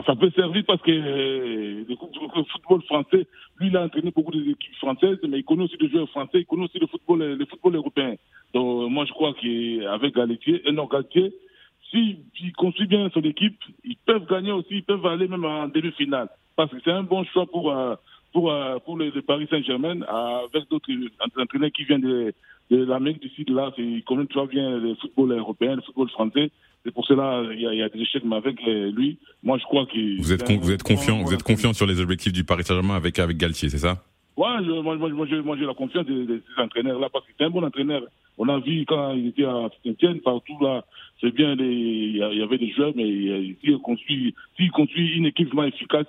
Ça 0.05 0.15
peut 0.15 0.31
servir 0.35 0.63
parce 0.65 0.81
que 0.81 0.91
euh, 0.91 1.83
le 1.87 2.43
football 2.45 2.81
français, 2.83 3.27
lui, 3.59 3.67
il 3.67 3.77
a 3.77 3.83
entraîné 3.83 4.11
beaucoup 4.11 4.31
d'équipes 4.31 4.75
françaises, 4.75 5.17
mais 5.27 5.39
il 5.39 5.43
connaît 5.43 5.63
aussi 5.63 5.77
des 5.77 5.89
joueurs 5.89 6.09
français, 6.09 6.39
il 6.39 6.45
connaît 6.45 6.65
aussi 6.65 6.79
le 6.79 6.87
football, 6.87 7.19
le 7.23 7.45
football 7.45 7.75
européen. 7.75 8.15
Donc, 8.53 8.91
moi, 8.91 9.05
je 9.05 9.11
crois 9.11 9.33
qu'avec 9.33 10.15
Galtier, 10.15 10.61
et 10.67 10.71
non, 10.71 10.85
Galtier, 10.85 11.33
s'il 11.89 12.53
construit 12.57 12.87
bien 12.87 13.09
son 13.13 13.21
équipe, 13.21 13.59
ils 13.83 13.97
peuvent 13.97 14.25
gagner 14.27 14.51
aussi, 14.51 14.75
ils 14.75 14.83
peuvent 14.83 15.05
aller 15.05 15.27
même 15.27 15.45
en 15.45 15.67
demi-finale. 15.67 16.29
Parce 16.55 16.71
que 16.71 16.77
c'est 16.83 16.91
un 16.91 17.03
bon 17.03 17.23
choix 17.25 17.45
pour, 17.45 17.71
euh, 17.71 17.95
pour, 18.33 18.51
euh, 18.51 18.77
pour 18.79 18.97
le, 18.97 19.11
Paris 19.21 19.47
Saint-Germain, 19.49 20.01
avec 20.03 20.69
d'autres 20.69 20.91
entraîneurs 21.37 21.71
qui 21.71 21.83
viennent 21.83 22.01
de, 22.01 22.33
de 22.71 22.85
l'Amérique 22.85 23.21
du 23.21 23.29
Sud. 23.29 23.49
Là, 23.49 23.71
ils 23.77 24.03
connaissent 24.03 24.29
très 24.29 24.47
bien 24.47 24.77
le 24.77 24.95
football 24.95 25.33
européen, 25.33 25.75
le 25.75 25.81
football 25.81 26.09
français. 26.09 26.49
C'est 26.83 26.91
pour 26.91 27.05
cela 27.05 27.43
il 27.53 27.59
y, 27.59 27.81
a, 27.83 27.89
des 27.89 27.99
échecs, 27.99 28.23
mais 28.25 28.37
avec 28.37 28.57
euh, 28.67 28.91
lui, 28.91 29.19
moi 29.43 29.59
je 29.59 29.63
crois 29.65 29.85
que 29.85 30.17
vous 30.19 30.33
êtes 30.33 30.49
vous 30.49 30.71
êtes 30.71 30.81
confiant, 30.81 31.21
vous 31.21 31.33
êtes 31.33 31.43
confiant 31.43 31.73
sur 31.73 31.85
les 31.85 32.01
objectifs 32.01 32.33
du 32.33 32.43
Paris 32.43 32.63
Saint-Germain 32.63 32.95
avec 32.95 33.19
avec 33.19 33.37
Galtier, 33.37 33.69
c'est 33.69 33.77
ça? 33.77 34.03
Ouais, 34.35 34.59
moi, 34.81 34.95
moi, 34.95 35.09
moi 35.09 35.27
j'ai 35.27 35.65
la 35.65 35.73
confiance 35.75 36.07
de, 36.07 36.41
ces 36.55 36.61
entraîneurs-là 36.61 37.09
parce 37.13 37.25
que 37.27 37.33
c'est 37.37 37.45
un 37.45 37.51
bon 37.51 37.63
entraîneur. 37.63 38.01
On 38.39 38.47
a 38.49 38.57
vu 38.59 38.85
quand 38.87 39.13
il 39.13 39.27
était 39.27 39.45
à 39.45 39.69
Saint-Etienne, 39.83 40.21
partout 40.21 40.57
là, 40.59 40.83
c'est 41.19 41.31
bien, 41.31 41.55
il 41.59 42.17
y 42.17 42.41
avait 42.41 42.57
des 42.57 42.71
joueurs, 42.71 42.93
mais 42.95 43.53
s'il 43.61 43.77
construit, 43.79 44.33
construit 44.73 45.17
une 45.17 45.27
équipe 45.27 45.49
vraiment 45.49 45.65
efficace, 45.65 46.07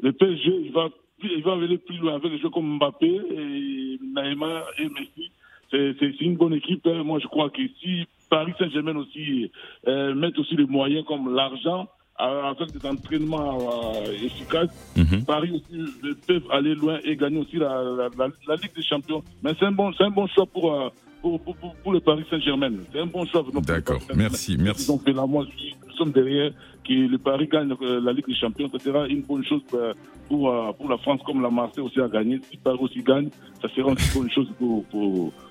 le 0.00 0.12
PSG, 0.12 0.60
il 0.66 0.70
va, 0.70 0.90
il 1.24 1.42
va 1.42 1.54
aller 1.54 1.78
plus 1.78 1.96
loin 1.96 2.14
avec 2.14 2.30
des 2.30 2.38
joueurs 2.38 2.52
comme 2.52 2.76
Mbappé, 2.76 3.06
et 3.06 3.98
Neymar 4.14 4.62
et 4.78 4.84
Messi. 4.84 5.32
C'est 5.70 6.20
une 6.20 6.36
bonne 6.36 6.54
équipe. 6.54 6.86
Hein. 6.86 7.02
Moi, 7.04 7.18
je 7.20 7.26
crois 7.26 7.50
que 7.50 7.62
si 7.80 8.06
Paris 8.30 8.52
Saint-Germain 8.58 8.96
aussi 8.96 9.50
euh, 9.86 10.14
met 10.14 10.36
aussi 10.38 10.56
les 10.56 10.66
moyens 10.66 11.04
comme 11.06 11.34
l'argent, 11.34 11.88
avec 12.18 12.72
des 12.72 12.86
entraînements 12.88 13.58
euh, 13.60 14.24
efficaces, 14.24 14.70
mhm. 14.96 15.24
Paris 15.24 15.52
aussi 15.52 15.80
euh, 16.04 16.14
peuvent 16.26 16.50
aller 16.50 16.74
loin 16.74 16.98
et 17.04 17.16
gagner 17.16 17.38
aussi 17.38 17.56
la, 17.56 18.08
la, 18.16 18.56
Ligue 18.56 18.74
des 18.74 18.82
Champions. 18.82 19.22
Mais 19.42 19.52
c'est 19.58 19.66
un 19.66 19.72
bon, 19.72 19.92
c'est 19.96 20.04
un 20.04 20.10
bon 20.10 20.26
choix 20.26 20.46
pour, 20.46 20.74
euh, 20.74 20.88
pour, 21.22 21.40
pour, 21.40 21.54
pour, 21.56 21.92
le 21.92 22.00
Paris 22.00 22.24
Saint-Germain. 22.28 22.72
C'est 22.92 23.00
un 23.00 23.06
bon 23.06 23.24
choix. 23.26 23.44
D'accord. 23.64 24.00
Merci, 24.16 24.56
merci. 24.58 24.88
Donc 24.88 25.08
là, 25.08 25.26
moi, 25.26 25.44
nous 25.86 25.94
sommes 25.94 26.12
derrière 26.12 26.50
que 26.88 26.94
le 26.94 27.18
Paris 27.18 27.48
gagne 27.50 27.74
la 27.80 28.12
Ligue 28.12 28.26
des 28.26 28.34
Champions. 28.34 28.68
Ce 28.72 28.78
sera 28.78 29.06
une 29.06 29.22
bonne 29.22 29.44
chose 29.44 29.62
pour, 30.28 30.74
pour 30.76 30.88
la 30.88 30.98
France, 30.98 31.20
comme 31.26 31.42
la 31.42 31.50
Marseille 31.50 31.84
aussi 31.84 32.00
a 32.00 32.08
gagné. 32.08 32.40
Si 32.50 32.56
Paris 32.56 32.78
aussi 32.80 33.02
gagne, 33.02 33.28
ça 33.60 33.68
sera 33.68 33.90
une 33.90 33.96
bonne 34.14 34.30
chose 34.30 34.48
pour, 34.58 34.84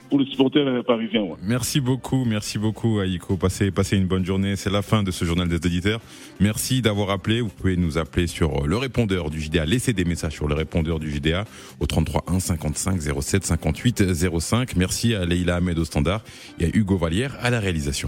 pour 0.09 0.19
les 0.19 0.25
supporters 0.25 0.83
parisiens. 0.85 1.25
Merci 1.43 1.81
beaucoup, 1.81 2.23
merci 2.25 2.57
beaucoup 2.57 2.99
Aïko. 2.99 3.37
Passez, 3.37 3.71
passez 3.71 3.97
une 3.97 4.07
bonne 4.07 4.25
journée. 4.25 4.55
C'est 4.55 4.69
la 4.69 4.81
fin 4.81 5.03
de 5.03 5.11
ce 5.11 5.25
journal 5.25 5.47
des 5.47 5.55
auditeurs. 5.55 5.99
Merci 6.39 6.81
d'avoir 6.81 7.09
appelé. 7.09 7.41
Vous 7.41 7.49
pouvez 7.49 7.75
nous 7.75 7.97
appeler 7.97 8.27
sur 8.27 8.65
le 8.65 8.77
répondeur 8.77 9.29
du 9.29 9.41
JDA. 9.41 9.65
Laissez 9.65 9.93
des 9.93 10.05
messages 10.05 10.33
sur 10.33 10.47
le 10.47 10.55
répondeur 10.55 10.99
du 10.99 11.11
JDA 11.11 11.45
au 11.79 11.85
33 11.85 12.23
1 12.27 12.39
55 12.39 13.01
07 13.01 13.45
58 13.45 14.13
05. 14.39 14.75
Merci 14.75 15.13
à 15.13 15.25
Leïla 15.25 15.57
Ahmed 15.57 15.77
au 15.77 15.85
standard 15.85 16.21
et 16.59 16.65
à 16.65 16.69
Hugo 16.73 16.97
Vallière 16.97 17.35
à 17.41 17.49
la 17.49 17.59
réalisation. 17.59 18.05